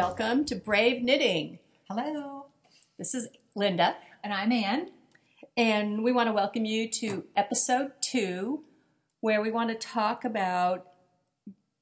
welcome 0.00 0.44
to 0.44 0.54
Brave 0.54 1.02
Knitting. 1.02 1.58
Hello. 1.88 2.48
This 2.98 3.14
is 3.14 3.28
Linda, 3.54 3.96
And 4.22 4.30
I'm 4.30 4.52
Ann. 4.52 4.90
and 5.56 6.04
we 6.04 6.12
want 6.12 6.28
to 6.28 6.34
welcome 6.34 6.66
you 6.66 6.86
to 7.00 7.24
episode 7.34 7.92
two, 8.02 8.64
where 9.22 9.40
we 9.40 9.50
want 9.50 9.70
to 9.70 9.74
talk 9.74 10.22
about 10.22 10.84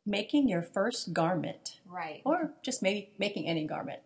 making 0.06 0.48
your 0.48 0.62
first 0.62 1.12
garment, 1.12 1.80
Right. 1.88 2.22
or 2.24 2.54
just 2.62 2.84
maybe 2.84 3.10
making 3.18 3.48
any 3.48 3.66
garment. 3.66 4.00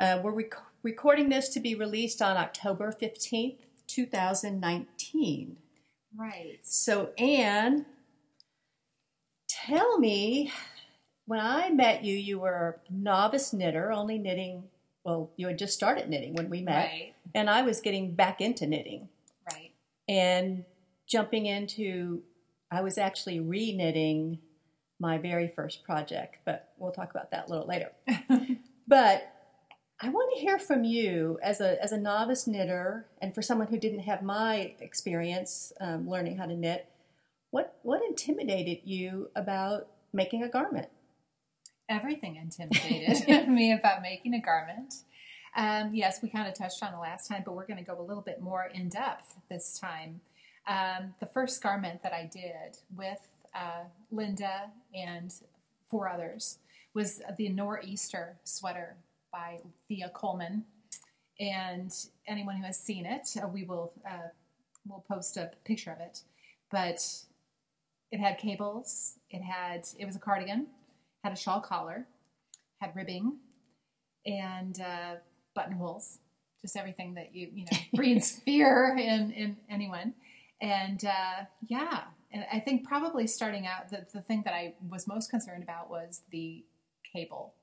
Uh, 0.00 0.18
we're 0.24 0.32
rec- 0.34 0.54
recording 0.82 1.28
this 1.28 1.48
to 1.50 1.60
be 1.60 1.76
released 1.76 2.20
on 2.20 2.36
October 2.36 2.90
15th, 2.90 3.60
2019. 3.86 5.56
Right. 6.16 6.58
So, 6.64 7.12
Anne, 7.16 7.86
tell 9.48 9.98
me, 10.00 10.50
when 11.26 11.40
I 11.40 11.70
met 11.70 12.04
you, 12.04 12.14
you 12.16 12.38
were 12.38 12.80
a 12.88 12.92
novice 12.92 13.52
knitter, 13.52 13.92
only 13.92 14.18
knitting, 14.18 14.64
well, 15.04 15.30
you 15.36 15.48
had 15.48 15.58
just 15.58 15.74
started 15.74 16.08
knitting 16.08 16.34
when 16.34 16.48
we 16.48 16.62
met, 16.62 16.86
Right. 16.86 17.14
and 17.34 17.50
I 17.50 17.62
was 17.62 17.80
getting 17.80 18.14
back 18.14 18.40
into 18.40 18.66
knitting 18.66 19.08
Right. 19.50 19.72
and 20.08 20.64
jumping 21.06 21.46
into, 21.46 22.22
I 22.70 22.80
was 22.80 22.96
actually 22.98 23.40
re 23.40 23.72
knitting 23.72 24.38
my 24.98 25.18
very 25.18 25.46
first 25.48 25.84
project, 25.84 26.38
but 26.44 26.72
we'll 26.78 26.92
talk 26.92 27.10
about 27.10 27.30
that 27.32 27.48
a 27.48 27.50
little 27.50 27.66
later. 27.66 27.90
but 28.88 29.32
I 30.00 30.08
want 30.10 30.34
to 30.34 30.40
hear 30.40 30.58
from 30.58 30.84
you 30.84 31.38
as 31.42 31.60
a 31.60 31.82
as 31.82 31.92
a 31.92 31.98
novice 31.98 32.46
knitter, 32.46 33.06
and 33.20 33.34
for 33.34 33.42
someone 33.42 33.68
who 33.68 33.78
didn't 33.78 34.00
have 34.00 34.22
my 34.22 34.74
experience 34.80 35.72
um, 35.80 36.08
learning 36.08 36.36
how 36.36 36.46
to 36.46 36.54
knit, 36.54 36.86
what 37.50 37.78
what 37.82 38.02
intimidated 38.04 38.78
you 38.84 39.30
about 39.34 39.88
making 40.12 40.42
a 40.42 40.48
garment? 40.48 40.88
Everything 41.88 42.36
intimidated 42.36 43.48
me 43.48 43.72
about 43.72 44.02
making 44.02 44.34
a 44.34 44.40
garment. 44.40 44.94
Um, 45.56 45.94
yes, 45.94 46.20
we 46.22 46.28
kind 46.28 46.48
of 46.48 46.54
touched 46.54 46.82
on 46.82 46.92
it 46.92 46.98
last 46.98 47.28
time, 47.28 47.42
but 47.44 47.54
we're 47.54 47.66
going 47.66 47.78
to 47.78 47.84
go 47.84 47.98
a 47.98 48.02
little 48.02 48.22
bit 48.22 48.40
more 48.42 48.68
in 48.74 48.88
depth 48.88 49.36
this 49.48 49.78
time. 49.78 50.20
Um, 50.66 51.14
the 51.20 51.26
first 51.26 51.62
garment 51.62 52.02
that 52.02 52.12
I 52.12 52.28
did 52.30 52.78
with 52.94 53.20
uh, 53.54 53.84
Linda 54.10 54.70
and 54.94 55.32
four 55.88 56.08
others 56.08 56.58
was 56.92 57.22
the 57.36 57.48
Nor'easter 57.48 58.36
sweater 58.44 58.96
by 59.32 59.60
Thea 59.86 60.10
Colman. 60.14 60.64
And 61.38 61.92
anyone 62.26 62.56
who 62.56 62.64
has 62.64 62.78
seen 62.78 63.06
it, 63.06 63.28
uh, 63.42 63.46
we 63.46 63.64
will 63.64 63.92
uh, 64.08 64.28
we'll 64.86 65.04
post 65.08 65.36
a 65.36 65.50
picture 65.64 65.90
of 65.90 66.00
it. 66.00 66.20
But 66.70 67.06
it 68.10 68.20
had 68.20 68.38
cables. 68.38 69.18
It 69.30 69.42
had 69.42 69.86
it 69.98 70.06
was 70.06 70.16
a 70.16 70.18
cardigan, 70.18 70.68
had 71.26 71.32
a 71.32 71.36
shawl 71.36 71.60
collar, 71.60 72.06
had 72.80 72.94
ribbing, 72.94 73.38
and 74.24 74.80
uh, 74.80 75.16
buttonholes. 75.56 76.20
Just 76.62 76.76
everything 76.76 77.14
that 77.14 77.34
you 77.34 77.48
you 77.52 77.64
know 77.64 77.78
breeds 77.94 78.30
fear 78.30 78.96
in 78.96 79.32
in 79.32 79.56
anyone. 79.68 80.14
And 80.60 81.04
uh, 81.04 81.44
yeah, 81.66 82.04
and 82.30 82.44
I 82.52 82.60
think 82.60 82.86
probably 82.86 83.26
starting 83.26 83.66
out, 83.66 83.90
the, 83.90 84.06
the 84.12 84.22
thing 84.22 84.42
that 84.44 84.54
I 84.54 84.74
was 84.88 85.08
most 85.08 85.28
concerned 85.28 85.64
about 85.64 85.90
was 85.90 86.22
the 86.30 86.64
cable 87.12 87.54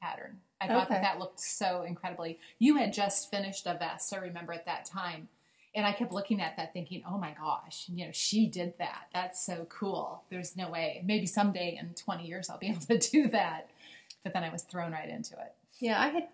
pattern. 0.00 0.38
I 0.60 0.68
thought 0.68 0.84
Okay. 0.86 0.94
that 0.94 1.02
that 1.02 1.18
looked 1.18 1.40
so 1.40 1.82
incredibly. 1.82 2.38
You 2.60 2.76
had 2.76 2.92
just 2.92 3.28
finished 3.30 3.66
a 3.66 3.74
vest, 3.74 4.14
I 4.14 4.18
remember 4.18 4.52
at 4.52 4.66
that 4.66 4.84
time. 4.84 5.28
And 5.74 5.86
I 5.86 5.92
kept 5.92 6.12
looking 6.12 6.40
at 6.40 6.56
that 6.56 6.72
thinking, 6.72 7.02
oh 7.08 7.16
my 7.16 7.34
gosh, 7.38 7.84
you 7.88 8.04
know, 8.04 8.10
she 8.12 8.48
did 8.48 8.74
that. 8.78 9.06
That's 9.14 9.44
so 9.44 9.66
cool. 9.68 10.24
There's 10.28 10.56
no 10.56 10.68
way. 10.68 11.02
Maybe 11.06 11.26
someday 11.26 11.78
in 11.80 11.94
20 11.94 12.26
years 12.26 12.50
I'll 12.50 12.58
be 12.58 12.68
able 12.70 12.80
to 12.80 12.98
do 12.98 13.28
that. 13.28 13.70
But 14.24 14.34
then 14.34 14.42
I 14.44 14.50
was 14.50 14.62
thrown 14.62 14.92
right 14.92 15.08
into 15.08 15.34
it. 15.34 15.54
Yeah, 15.78 16.00
I 16.00 16.08
had 16.08 16.28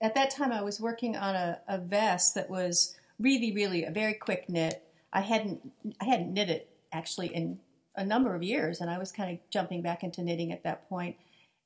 at 0.00 0.14
that 0.14 0.30
time 0.30 0.52
I 0.52 0.62
was 0.62 0.80
working 0.80 1.16
on 1.16 1.34
a, 1.34 1.60
a 1.68 1.78
vest 1.78 2.34
that 2.34 2.48
was 2.48 2.96
really, 3.18 3.52
really 3.52 3.84
a 3.84 3.90
very 3.90 4.14
quick 4.14 4.48
knit. 4.48 4.82
I 5.12 5.20
hadn't 5.20 5.72
I 6.00 6.04
hadn't 6.04 6.32
knit 6.32 6.48
it 6.48 6.70
actually 6.92 7.28
in 7.34 7.58
a 7.96 8.04
number 8.04 8.34
of 8.34 8.42
years, 8.42 8.80
and 8.80 8.88
I 8.88 8.98
was 8.98 9.10
kind 9.10 9.32
of 9.32 9.50
jumping 9.50 9.82
back 9.82 10.04
into 10.04 10.22
knitting 10.22 10.52
at 10.52 10.62
that 10.62 10.88
point. 10.88 11.16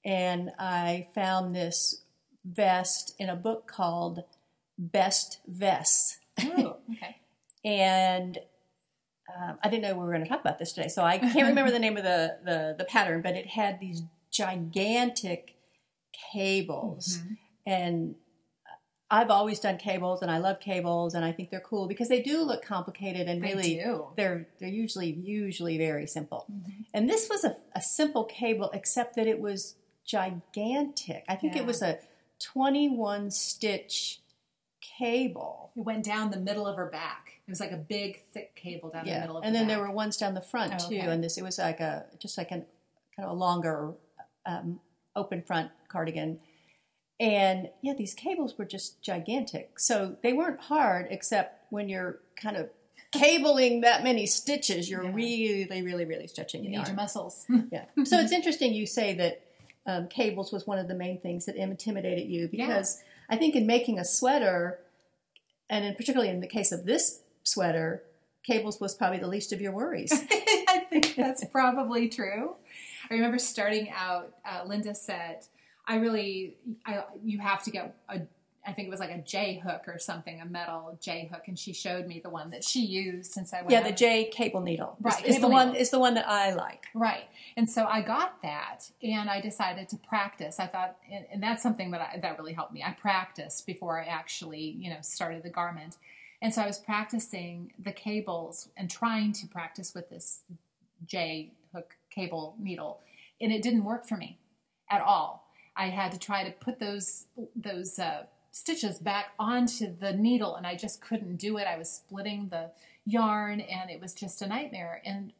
And 0.04 0.50
I 0.58 1.08
found 1.14 1.54
this 1.54 2.02
vest 2.44 3.14
in 3.18 3.28
a 3.28 3.36
book 3.36 3.66
called 3.66 4.24
Best 4.78 5.40
Vests, 5.46 6.18
Oh, 6.44 6.76
okay. 6.92 7.16
and 7.64 8.38
um, 9.36 9.58
I 9.62 9.68
didn't 9.68 9.82
know 9.82 9.94
we 9.94 10.00
were 10.04 10.12
going 10.12 10.24
to 10.24 10.28
talk 10.28 10.40
about 10.40 10.58
this 10.58 10.72
today, 10.72 10.88
so 10.88 11.02
I 11.04 11.18
can't 11.18 11.48
remember 11.48 11.70
the 11.70 11.78
name 11.78 11.96
of 11.96 12.02
the, 12.02 12.38
the 12.44 12.74
the 12.78 12.84
pattern, 12.84 13.22
but 13.22 13.34
it 13.34 13.46
had 13.46 13.80
these 13.80 14.02
gigantic 14.30 15.56
cables, 16.32 17.18
Mhm. 17.18 17.36
and 17.66 18.14
I've 19.10 19.30
always 19.30 19.60
done 19.60 19.76
cables, 19.76 20.22
and 20.22 20.30
I 20.30 20.38
love 20.38 20.58
cables, 20.58 21.12
and 21.14 21.22
I 21.24 21.32
think 21.32 21.50
they're 21.50 21.60
cool 21.60 21.86
because 21.86 22.08
they 22.08 22.22
do 22.22 22.42
look 22.42 22.62
complicated 22.64 23.28
and 23.28 23.42
They 23.42 23.48
really 23.54 23.74
do. 23.74 24.06
they're 24.16 24.48
they're 24.58 24.68
usually 24.70 25.12
usually 25.12 25.76
very 25.78 26.06
simple. 26.06 26.46
Mhm. 26.50 26.86
And 26.94 27.08
this 27.10 27.28
was 27.28 27.44
a, 27.44 27.56
a 27.74 27.82
simple 27.82 28.24
cable, 28.24 28.70
except 28.72 29.16
that 29.16 29.26
it 29.26 29.38
was 29.40 29.76
gigantic. 30.04 31.24
I 31.28 31.36
think 31.36 31.54
Yeah. 31.54 31.60
it 31.62 31.66
was 31.66 31.82
a 31.82 31.98
21 32.40 33.30
stitch 33.30 34.21
cable. 35.06 35.70
It 35.76 35.80
went 35.84 36.04
down 36.04 36.30
the 36.30 36.38
middle 36.40 36.66
of 36.66 36.76
her 36.76 36.86
back. 36.86 37.32
It 37.46 37.50
was 37.50 37.60
like 37.60 37.72
a 37.72 37.76
big, 37.76 38.20
thick 38.32 38.54
cable 38.54 38.90
down 38.90 39.04
the 39.04 39.10
middle 39.20 39.38
of 39.38 39.44
and 39.44 39.54
then 39.54 39.62
back. 39.66 39.76
there 39.76 39.84
were 39.86 39.90
ones 39.90 40.16
down 40.16 40.34
the 40.34 40.40
front 40.40 40.74
Oh, 40.74 40.88
too. 40.88 40.96
okay. 40.98 41.06
And 41.06 41.22
this 41.24 41.36
it 41.38 41.42
was 41.44 41.58
like 41.58 41.80
a 41.80 42.06
just 42.18 42.38
like 42.38 42.50
an 42.50 42.64
kind 43.16 43.28
of 43.28 43.36
a 43.36 43.38
longer 43.38 43.92
um, 44.46 44.80
open 45.16 45.42
front 45.42 45.70
cardigan. 45.88 46.38
And 47.20 47.68
yeah, 47.82 47.94
these 47.94 48.14
cables 48.14 48.56
were 48.58 48.64
just 48.64 49.00
gigantic. 49.02 49.78
So 49.78 50.16
they 50.22 50.32
weren't 50.32 50.60
hard, 50.60 51.06
except 51.10 51.66
when 51.70 51.88
you're 51.88 52.18
kind 52.36 52.56
of 52.56 52.68
cabling 53.12 53.82
that 53.82 54.02
many 54.02 54.26
stitches, 54.26 54.88
you're 54.90 55.04
Yeah. 55.04 55.12
really, 55.14 55.82
really, 55.82 56.04
really 56.04 56.26
stretching 56.26 56.64
You 56.64 56.70
need 56.70 56.76
yarn. 56.76 56.86
your 56.88 56.96
muscles. 56.96 57.44
Yeah. 57.70 57.84
So 58.04 58.18
it's 58.18 58.32
interesting 58.32 58.72
you 58.72 58.86
say 58.86 59.14
that 59.14 59.42
um, 59.86 60.08
cables 60.08 60.52
was 60.52 60.66
one 60.66 60.78
of 60.78 60.88
the 60.88 60.94
main 60.94 61.20
things 61.20 61.44
that 61.46 61.56
intimidated 61.56 62.28
you 62.28 62.48
Yeah. 62.52 62.66
because 62.66 63.02
I 63.28 63.36
think 63.36 63.54
in 63.54 63.66
making 63.66 63.98
a 63.98 64.04
sweater, 64.04 64.78
and 65.68 65.84
in 65.84 65.94
particularly 65.94 66.30
in 66.30 66.40
the 66.40 66.46
case 66.46 66.72
of 66.72 66.84
this 66.84 67.20
sweater, 67.44 68.02
cables 68.42 68.80
was 68.80 68.94
probably 68.94 69.18
the 69.18 69.28
least 69.28 69.52
of 69.52 69.60
your 69.60 69.72
worries. 69.72 70.12
I 70.30 70.86
think 70.88 71.14
that's 71.14 71.44
probably 71.46 72.08
true. 72.08 72.56
I 73.10 73.14
remember 73.14 73.38
starting 73.38 73.90
out, 73.90 74.34
uh, 74.44 74.62
Linda 74.66 74.94
said, 74.94 75.44
I 75.86 75.96
really, 75.96 76.56
I, 76.86 77.04
you 77.22 77.38
have 77.40 77.62
to 77.64 77.70
get 77.70 77.96
a, 78.08 78.22
I 78.64 78.72
think 78.72 78.86
it 78.86 78.90
was 78.90 79.00
like 79.00 79.10
a 79.10 79.18
J 79.18 79.58
hook 79.58 79.88
or 79.88 79.98
something, 79.98 80.40
a 80.40 80.46
metal 80.46 80.96
J 81.00 81.28
hook. 81.32 81.48
And 81.48 81.58
she 81.58 81.72
showed 81.72 82.06
me 82.06 82.20
the 82.20 82.30
one 82.30 82.50
that 82.50 82.62
she 82.62 82.80
used 82.80 83.32
since 83.32 83.52
I 83.52 83.58
went 83.58 83.70
yeah, 83.72 83.78
out- 83.80 83.84
the 83.86 83.92
J 83.92 84.26
cable 84.26 84.60
needle 84.60 84.96
Right, 85.00 85.14
is, 85.24 85.34
the 85.34 85.40
cable 85.40 85.50
one 85.50 85.74
is 85.74 85.90
the 85.90 85.98
one 85.98 86.14
that 86.14 86.28
I 86.28 86.54
like. 86.54 86.86
Right. 86.94 87.24
And 87.56 87.68
so 87.68 87.86
I 87.86 88.02
got 88.02 88.40
that 88.42 88.90
and 89.02 89.28
I 89.28 89.40
decided 89.40 89.88
to 89.88 89.96
practice. 89.96 90.60
I 90.60 90.66
thought, 90.66 90.96
and, 91.10 91.26
and 91.32 91.42
that's 91.42 91.62
something 91.62 91.90
that 91.90 92.00
I, 92.00 92.18
that 92.20 92.38
really 92.38 92.52
helped 92.52 92.72
me. 92.72 92.84
I 92.84 92.92
practiced 92.92 93.66
before 93.66 94.00
I 94.00 94.04
actually, 94.04 94.76
you 94.78 94.90
know, 94.90 94.98
started 95.00 95.42
the 95.42 95.50
garment. 95.50 95.96
And 96.40 96.54
so 96.54 96.62
I 96.62 96.66
was 96.66 96.78
practicing 96.78 97.72
the 97.78 97.92
cables 97.92 98.68
and 98.76 98.88
trying 98.90 99.32
to 99.34 99.46
practice 99.46 99.92
with 99.94 100.08
this 100.08 100.42
J 101.04 101.52
hook 101.74 101.96
cable 102.10 102.54
needle. 102.60 103.00
And 103.40 103.50
it 103.50 103.62
didn't 103.62 103.84
work 103.84 104.06
for 104.06 104.16
me 104.16 104.38
at 104.88 105.00
all. 105.00 105.48
I 105.74 105.86
had 105.86 106.12
to 106.12 106.18
try 106.18 106.44
to 106.44 106.50
put 106.50 106.78
those, 106.78 107.26
those, 107.56 107.98
uh, 107.98 108.24
stitches 108.52 108.98
back 108.98 109.32
onto 109.38 109.96
the 109.96 110.12
needle 110.12 110.54
and 110.54 110.66
I 110.66 110.76
just 110.76 111.00
couldn't 111.00 111.36
do 111.36 111.56
it. 111.56 111.66
I 111.66 111.78
was 111.78 111.90
splitting 111.90 112.48
the 112.48 112.70
yarn 113.04 113.60
and 113.60 113.90
it 113.90 114.00
was 114.00 114.12
just 114.12 114.42
a 114.42 114.46
nightmare. 114.46 115.02
And 115.04 115.32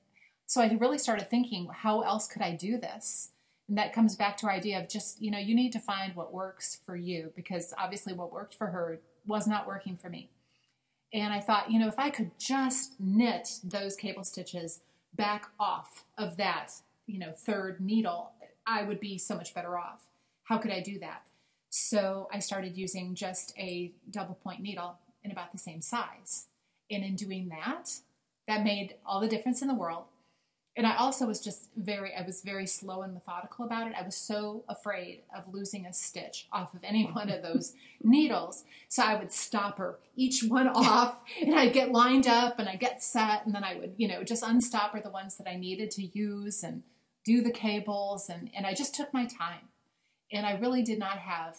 so 0.47 0.61
I 0.61 0.77
really 0.81 0.99
started 0.99 1.31
thinking, 1.31 1.69
how 1.73 2.01
else 2.01 2.27
could 2.27 2.43
I 2.43 2.57
do 2.57 2.79
this? 2.79 3.29
And 3.69 3.79
that 3.79 3.93
comes 3.93 4.17
back 4.17 4.37
to 4.39 4.47
our 4.47 4.53
idea 4.53 4.81
of 4.81 4.89
just, 4.89 5.21
you 5.23 5.31
know, 5.31 5.39
you 5.39 5.55
need 5.55 5.73
to 5.73 5.79
find 5.79 6.17
what 6.17 6.33
works 6.33 6.81
for 6.85 6.97
you 6.97 7.33
because 7.37 7.73
obviously 7.79 8.15
what 8.15 8.33
worked 8.33 8.55
for 8.55 8.69
her 8.69 8.99
was 9.27 9.47
not 9.47 9.67
working 9.67 9.97
for 9.97 10.09
me. 10.09 10.31
And 11.13 11.33
I 11.33 11.41
thought, 11.41 11.71
you 11.71 11.79
know, 11.79 11.89
if 11.89 11.99
I 11.99 12.09
could 12.09 12.31
just 12.39 12.99
knit 12.99 13.61
those 13.63 13.95
cable 13.95 14.25
stitches 14.25 14.81
back 15.15 15.51
off 15.61 16.05
of 16.17 16.39
that, 16.39 16.73
you 17.07 17.19
know, 17.19 17.33
third 17.33 17.81
needle, 17.81 18.33
I 18.67 18.83
would 18.85 19.01
be 19.01 19.19
so 19.19 19.37
much 19.37 19.55
better 19.55 19.79
off. 19.79 20.01
How 20.45 20.57
could 20.57 20.71
I 20.71 20.81
do 20.81 20.99
that? 21.01 21.27
So 21.75 22.29
I 22.31 22.39
started 22.39 22.77
using 22.77 23.15
just 23.15 23.55
a 23.59 23.93
double 24.11 24.35
point 24.35 24.61
needle 24.61 24.99
in 25.25 25.31
about 25.31 25.53
the 25.53 25.59
same 25.59 25.81
size. 25.81 26.49
And 26.91 27.03
in 27.03 27.17
doing 27.17 27.49
that, 27.49 27.95
that 28.47 28.63
made 28.63 28.97
all 29.07 29.21
the 29.21 29.29
difference 29.29 29.63
in 29.63 29.69
the 29.69 29.75
world. 29.75 30.05
And 30.77 30.87
I 30.87 30.97
also 30.97 31.27
was 31.27 31.41
just 31.41 31.71
very, 31.75 32.15
I 32.15 32.27
was 32.27 32.43
very 32.43 32.67
slow 32.67 33.01
and 33.01 33.15
methodical 33.15 33.65
about 33.65 33.87
it. 33.87 33.95
I 33.99 34.03
was 34.03 34.15
so 34.15 34.65
afraid 34.69 35.23
of 35.35 35.55
losing 35.55 35.87
a 35.87 35.95
stitch 35.95 36.47
off 36.53 36.75
of 36.75 36.81
any 36.85 37.07
one 37.07 37.31
of 37.31 37.43
those 37.43 37.73
needles. 38.03 38.65
So 38.89 39.03
I 39.03 39.15
would 39.15 39.33
stop 39.33 39.79
her 39.79 39.99
each 40.15 40.45
one 40.45 40.69
off 40.69 41.23
and 41.41 41.55
I'd 41.55 41.73
get 41.73 41.91
lined 41.91 42.27
up 42.27 42.59
and 42.59 42.69
I'd 42.69 42.81
get 42.81 43.03
set 43.03 43.47
and 43.47 43.55
then 43.55 43.65
I 43.65 43.77
would, 43.77 43.95
you 43.97 44.09
know, 44.09 44.25
just 44.25 44.43
unstop 44.43 44.93
her 44.93 45.01
the 45.01 45.09
ones 45.09 45.39
that 45.39 45.49
I 45.49 45.57
needed 45.57 45.91
to 45.93 46.05
use 46.05 46.63
and 46.63 46.83
do 47.25 47.41
the 47.41 47.51
cables. 47.51 48.29
And, 48.29 48.51
and 48.55 48.67
I 48.67 48.75
just 48.75 48.95
took 48.95 49.15
my 49.15 49.25
time. 49.25 49.69
And 50.33 50.47
I 50.47 50.53
really 50.53 50.83
did 50.83 50.99
not 50.99 51.19
have 51.19 51.57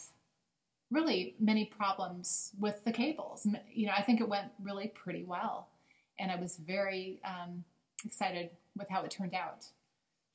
really 0.92 1.36
many 1.40 1.66
problems 1.66 2.52
with 2.60 2.84
the 2.86 2.92
cables. 2.92 3.48
You 3.72 3.88
know, 3.88 3.94
I 3.98 4.02
think 4.02 4.22
it 4.22 4.28
went 4.28 4.48
really 4.62 4.88
pretty 4.88 5.24
well, 5.24 5.70
and 6.20 6.32
I 6.32 6.36
was 6.36 6.58
very 6.58 7.20
um, 7.26 7.64
excited 8.06 8.50
with 8.78 8.90
how 8.90 9.04
it 9.04 9.12
turned 9.12 9.34
out 9.34 9.66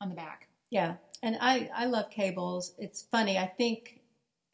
on 0.00 0.08
the 0.08 0.14
back. 0.14 0.48
Yeah, 0.70 0.94
and 1.22 1.38
I 1.40 1.70
I 1.74 1.86
love 1.86 2.10
cables. 2.10 2.74
It's 2.78 3.02
funny. 3.02 3.38
I 3.38 3.46
think 3.46 4.00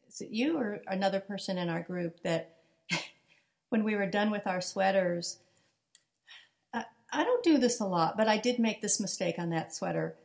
is 0.07 0.21
it 0.21 0.29
you 0.29 0.57
or 0.57 0.81
another 0.87 1.19
person 1.19 1.57
in 1.57 1.69
our 1.69 1.81
group 1.81 2.21
that 2.23 2.55
when 3.69 3.83
we 3.83 3.95
were 3.95 4.05
done 4.05 4.31
with 4.31 4.47
our 4.47 4.61
sweaters, 4.61 5.39
I, 6.73 6.85
I 7.11 7.23
don't 7.23 7.43
do 7.43 7.57
this 7.57 7.79
a 7.79 7.85
lot, 7.85 8.15
but 8.15 8.27
I 8.27 8.37
did 8.37 8.59
make 8.59 8.81
this 8.81 8.99
mistake 8.99 9.35
on 9.37 9.49
that 9.49 9.73
sweater. 9.75 10.15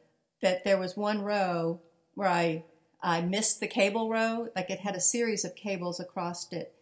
That 0.43 0.65
there 0.65 0.79
was 0.79 0.97
one 0.97 1.23
row 1.23 1.81
where 2.15 2.29
I 2.29 2.65
I 3.03 3.21
missed 3.23 3.61
the 3.61 3.67
cable 3.69 4.11
row, 4.11 4.49
like 4.55 4.71
it 4.71 4.81
had 4.81 4.95
a 4.95 5.01
series 5.01 5.45
of 5.45 5.55
cables 5.55 6.01
across 6.01 6.51
it, 6.53 6.75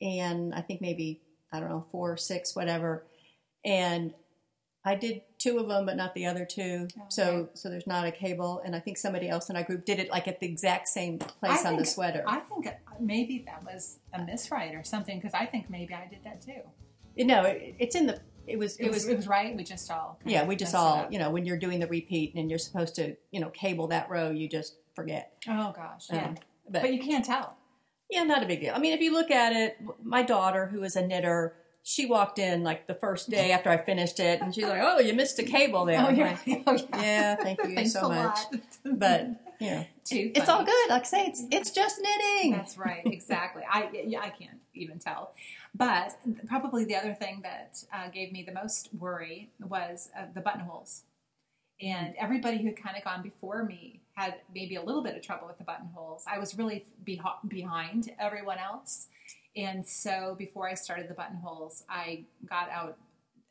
and 0.00 0.54
I 0.54 0.60
think 0.62 0.80
maybe 0.80 1.20
I 1.52 1.60
don't 1.60 1.68
know 1.68 1.86
four 1.90 2.12
or 2.12 2.16
six, 2.16 2.56
whatever, 2.56 3.06
and 3.64 4.14
I 4.84 4.94
did 4.94 5.22
two 5.38 5.58
of 5.58 5.68
them, 5.68 5.84
but 5.84 5.96
not 5.96 6.14
the 6.14 6.26
other 6.26 6.44
two. 6.46 6.86
Oh, 6.96 7.02
so 7.08 7.22
Okay. 7.24 7.50
so 7.54 7.68
there's 7.68 7.86
not 7.88 8.06
a 8.06 8.12
cable, 8.12 8.62
and 8.64 8.74
I 8.76 8.80
think 8.80 8.96
somebody 8.98 9.28
else 9.28 9.50
in 9.50 9.56
our 9.56 9.64
group 9.64 9.84
did 9.84 9.98
it 9.98 10.10
like 10.10 10.28
at 10.28 10.38
the 10.40 10.46
exact 10.46 10.88
same 10.88 11.18
place 11.18 11.64
I 11.64 11.70
on 11.70 11.76
the 11.76 11.84
sweater. 11.84 12.22
I 12.26 12.38
think 12.38 12.68
maybe 13.00 13.44
that 13.46 13.64
was 13.64 13.98
a 14.14 14.20
miswrite 14.20 14.78
or 14.78 14.84
something 14.84 15.18
because 15.18 15.34
I 15.34 15.44
think 15.44 15.68
maybe 15.68 15.92
I 15.92 16.06
did 16.06 16.20
that 16.24 16.40
too. 16.40 16.62
no, 17.24 17.42
it, 17.42 17.74
it's 17.78 17.96
in 17.96 18.06
the. 18.06 18.20
It 18.46 18.60
was. 18.60 18.76
It, 18.76 18.88
was, 18.90 19.08
it 19.08 19.16
was 19.16 19.26
right. 19.26 19.56
We 19.56 19.64
just 19.64 19.90
all 19.90 20.20
Yeah, 20.24 20.46
we 20.46 20.54
just 20.54 20.74
all, 20.74 21.08
you 21.10 21.18
know, 21.18 21.30
when 21.30 21.44
you're 21.44 21.58
doing 21.58 21.80
the 21.80 21.88
repeat 21.88 22.34
and 22.36 22.48
you're 22.48 22.60
supposed 22.60 22.94
to, 22.94 23.16
you 23.32 23.40
know, 23.40 23.50
cable 23.50 23.88
that 23.88 24.08
row, 24.08 24.30
you 24.30 24.48
just 24.48 24.76
forget. 24.96 25.32
Oh 25.48 25.72
gosh, 25.76 26.06
yeah. 26.10 26.26
Um, 26.26 26.36
but, 26.68 26.82
but 26.82 26.92
you 26.92 27.00
can't 27.00 27.24
tell. 27.24 27.56
yeah, 28.10 28.24
not 28.24 28.42
a 28.42 28.46
big 28.46 28.60
deal. 28.60 28.74
I 28.74 28.78
mean, 28.78 28.92
if 28.92 29.00
you 29.00 29.12
look 29.12 29.30
at 29.30 29.52
it, 29.52 29.76
my 30.02 30.22
daughter, 30.22 30.66
who 30.66 30.82
is 30.82 30.96
a 30.96 31.06
knitter, 31.06 31.54
she 31.84 32.06
walked 32.06 32.40
in 32.40 32.64
like 32.64 32.88
the 32.88 32.94
first 32.94 33.30
day 33.30 33.52
after 33.52 33.70
I 33.70 33.76
finished 33.76 34.18
it, 34.18 34.40
and 34.40 34.52
she's 34.52 34.64
like, 34.64 34.80
"Oh, 34.82 34.98
you 34.98 35.14
missed 35.14 35.38
a 35.38 35.44
cable 35.44 35.84
there." 35.84 36.04
Oh 36.04 36.10
yeah, 36.10 36.36
like, 36.46 36.62
oh, 36.66 36.72
yeah. 36.74 37.02
yeah, 37.02 37.36
thank 37.36 37.62
you 37.62 37.74
Thanks 37.76 37.92
so 37.92 38.08
much. 38.08 38.36
lot. 38.52 38.54
But 38.98 39.28
you 39.60 39.70
know, 39.70 39.86
it's 40.10 40.48
all 40.48 40.64
good. 40.64 40.90
Like 40.90 41.02
I 41.02 41.04
say, 41.04 41.26
it's 41.26 41.44
it's 41.52 41.70
just 41.70 42.00
knitting. 42.00 42.52
That's 42.52 42.76
right, 42.76 43.02
exactly. 43.06 43.62
I 43.70 43.88
yeah, 44.04 44.20
I 44.20 44.30
can't 44.30 44.58
even 44.74 44.98
tell. 44.98 45.32
But 45.74 46.16
probably 46.48 46.84
the 46.84 46.96
other 46.96 47.14
thing 47.14 47.42
that 47.42 47.84
uh, 47.92 48.08
gave 48.08 48.32
me 48.32 48.42
the 48.42 48.52
most 48.52 48.88
worry 48.98 49.50
was 49.60 50.08
uh, 50.18 50.24
the 50.34 50.40
buttonholes. 50.40 51.04
And 51.80 52.14
everybody 52.18 52.58
who 52.58 52.68
had 52.68 52.82
kind 52.82 52.96
of 52.96 53.04
gone 53.04 53.22
before 53.22 53.62
me 53.64 54.00
had 54.16 54.36
maybe 54.54 54.76
a 54.76 54.82
little 54.82 55.02
bit 55.02 55.14
of 55.14 55.22
trouble 55.22 55.46
with 55.46 55.58
the 55.58 55.64
buttonholes. 55.64 56.24
I 56.26 56.38
was 56.38 56.56
really 56.56 56.84
beh- 57.04 57.48
behind 57.48 58.10
everyone 58.18 58.58
else. 58.58 59.08
And 59.54 59.86
so 59.86 60.34
before 60.38 60.66
I 60.68 60.74
started 60.74 61.08
the 61.08 61.14
buttonholes, 61.14 61.84
I 61.88 62.24
got 62.48 62.70
out, 62.70 62.96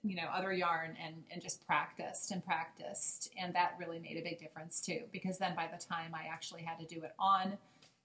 you 0.04 0.16
know, 0.16 0.28
other 0.34 0.52
yarn 0.52 0.98
and, 1.04 1.16
and 1.32 1.42
just 1.42 1.66
practiced 1.68 2.32
and 2.32 2.44
practiced. 2.44 3.32
And 3.40 3.54
that 3.54 3.76
really 3.80 4.00
made 4.00 4.18
a 4.18 4.24
big 4.24 4.40
difference 4.40 4.82
too, 4.82 5.02
because 5.12 5.38
then 5.38 5.56
by 5.56 5.68
the 5.72 5.84
time 5.84 6.14
I 6.16 6.28
actually 6.32 6.64
had 6.64 6.80
to 6.80 6.86
do 6.86 7.04
it 7.04 7.14
on 7.20 7.58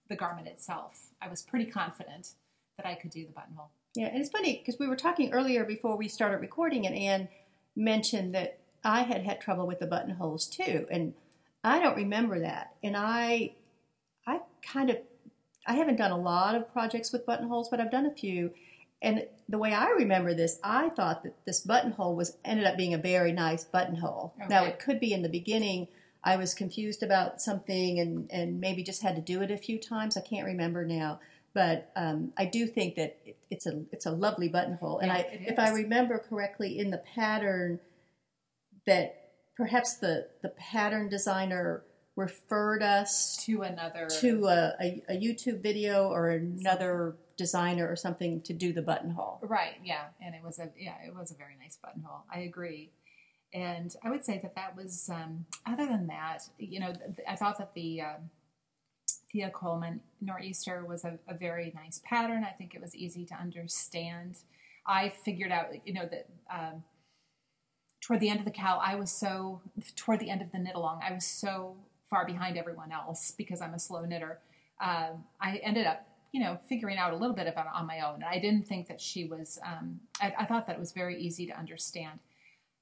the 0.08 0.16
garment 0.16 0.46
itself, 0.46 1.12
I 1.22 1.28
was 1.28 1.42
pretty 1.42 1.66
confident 1.66 2.34
that 2.76 2.86
I 2.86 2.94
could 2.94 3.10
do 3.10 3.24
the 3.24 3.32
buttonhole. 3.32 3.70
Yeah, 3.94 4.06
and 4.06 4.20
it's 4.20 4.30
funny 4.30 4.58
because 4.58 4.78
we 4.78 4.86
were 4.86 4.96
talking 4.96 5.32
earlier 5.32 5.64
before 5.64 5.96
we 5.96 6.08
started 6.08 6.40
recording, 6.40 6.86
and 6.86 6.94
Anne 6.94 7.28
mentioned 7.74 8.34
that 8.34 8.58
I 8.84 9.02
had 9.02 9.24
had 9.24 9.40
trouble 9.40 9.66
with 9.66 9.80
the 9.80 9.86
buttonholes 9.86 10.46
too, 10.46 10.86
and 10.90 11.14
I 11.62 11.80
don't 11.80 11.96
remember 11.96 12.40
that. 12.40 12.74
And 12.82 12.96
I, 12.96 13.54
I 14.26 14.40
kind 14.62 14.90
of, 14.90 14.98
I 15.66 15.74
haven't 15.74 15.96
done 15.96 16.10
a 16.10 16.18
lot 16.18 16.54
of 16.54 16.72
projects 16.72 17.12
with 17.12 17.26
buttonholes, 17.26 17.68
but 17.68 17.80
I've 17.80 17.90
done 17.90 18.06
a 18.06 18.14
few. 18.14 18.52
And 19.02 19.26
the 19.48 19.58
way 19.58 19.72
I 19.72 19.88
remember 19.90 20.34
this, 20.34 20.58
I 20.62 20.90
thought 20.90 21.22
that 21.22 21.34
this 21.46 21.60
buttonhole 21.60 22.16
was 22.16 22.36
ended 22.44 22.66
up 22.66 22.76
being 22.76 22.94
a 22.94 22.98
very 22.98 23.32
nice 23.32 23.64
buttonhole. 23.64 24.34
Now 24.48 24.64
it 24.64 24.78
could 24.78 25.00
be 25.00 25.12
in 25.12 25.22
the 25.22 25.28
beginning. 25.28 25.88
I 26.22 26.36
was 26.36 26.52
confused 26.54 27.02
about 27.02 27.40
something 27.40 27.98
and, 27.98 28.30
and 28.30 28.60
maybe 28.60 28.82
just 28.82 29.02
had 29.02 29.16
to 29.16 29.22
do 29.22 29.40
it 29.42 29.50
a 29.50 29.56
few 29.56 29.78
times. 29.78 30.16
I 30.16 30.20
can't 30.20 30.46
remember 30.46 30.84
now, 30.84 31.18
but 31.54 31.90
um, 31.96 32.32
I 32.36 32.44
do 32.44 32.66
think 32.66 32.96
that 32.96 33.18
it, 33.24 33.36
it's 33.50 33.66
a 33.66 33.82
it's 33.90 34.04
a 34.04 34.10
lovely 34.10 34.48
buttonhole. 34.48 34.98
And 34.98 35.08
Yeah, 35.08 35.16
I, 35.16 35.38
if 35.46 35.58
I 35.58 35.70
remember 35.70 36.18
correctly, 36.18 36.78
in 36.78 36.90
the 36.90 36.98
pattern, 36.98 37.80
that 38.86 39.19
perhaps 39.56 39.94
the 39.96 40.28
the 40.42 40.50
pattern 40.50 41.08
designer 41.08 41.84
referred 42.16 42.82
us 42.82 43.42
To 43.46 43.62
another 43.62 44.06
to 44.20 44.46
a, 44.46 44.74
a, 44.80 45.02
a 45.08 45.20
YouTube 45.20 45.62
video 45.62 46.08
or 46.08 46.30
another 46.30 47.16
designer 47.36 47.88
or 47.88 47.96
something 47.96 48.42
to 48.42 48.52
do 48.52 48.72
the 48.72 48.82
buttonhole. 48.82 49.38
Right, 49.42 49.76
yeah, 49.82 50.08
and 50.20 50.34
it 50.34 50.42
was 50.44 50.58
a 50.58 50.70
yeah, 50.76 50.96
it 51.06 51.14
was 51.14 51.30
a 51.30 51.34
very 51.34 51.56
nice 51.58 51.78
buttonhole. 51.82 52.24
I 52.32 52.40
agree, 52.40 52.90
and 53.54 53.94
I 54.04 54.10
would 54.10 54.24
say 54.24 54.38
that 54.42 54.54
that 54.56 54.76
was. 54.76 55.08
Um, 55.12 55.46
other 55.66 55.86
than 55.86 56.06
that, 56.08 56.42
you 56.58 56.80
know, 56.80 56.92
th- 56.92 57.26
I 57.28 57.36
thought 57.36 57.58
that 57.58 57.74
the 57.74 58.02
um 58.02 58.30
Thea 59.32 59.50
Colman 59.50 60.00
Nor'easter 60.20 60.84
was 60.84 61.04
a, 61.04 61.18
a 61.28 61.34
very 61.34 61.72
nice 61.74 62.00
pattern. 62.04 62.44
I 62.44 62.50
think 62.50 62.74
it 62.74 62.80
was 62.80 62.94
easy 62.94 63.24
to 63.26 63.34
understand. 63.34 64.38
I 64.86 65.10
figured 65.10 65.52
out, 65.52 65.66
you 65.86 65.92
know, 65.92 66.08
that 66.10 66.26
um, 66.52 66.82
toward 68.00 68.20
the 68.20 68.28
end 68.28 68.40
of 68.40 68.44
the 68.44 68.50
cow, 68.50 68.80
I 68.82 68.94
was 68.94 69.10
so 69.10 69.60
toward 69.96 70.20
the 70.20 70.30
end 70.30 70.42
of 70.42 70.52
the 70.52 70.58
knit 70.58 70.74
along, 70.74 71.02
I 71.06 71.12
was 71.12 71.24
so 71.24 71.76
far 72.08 72.26
behind 72.26 72.56
everyone 72.56 72.92
else 72.92 73.32
because 73.36 73.60
I'm 73.60 73.74
a 73.74 73.78
slow 73.78 74.04
knitter. 74.04 74.40
Um, 74.80 75.24
I 75.40 75.56
ended 75.62 75.86
up, 75.86 76.06
you 76.32 76.42
know, 76.42 76.58
figuring 76.68 76.98
out 76.98 77.12
a 77.12 77.16
little 77.16 77.36
bit 77.36 77.46
about 77.46 77.66
it 77.66 77.72
on 77.74 77.86
my 77.86 78.00
own. 78.00 78.16
And 78.16 78.24
I 78.24 78.38
didn't 78.38 78.66
think 78.66 78.88
that 78.88 79.00
she 79.00 79.24
was. 79.24 79.58
Um, 79.64 80.00
I, 80.20 80.34
I 80.40 80.44
thought 80.44 80.66
that 80.66 80.76
it 80.76 80.80
was 80.80 80.92
very 80.92 81.20
easy 81.20 81.46
to 81.46 81.58
understand. 81.58 82.18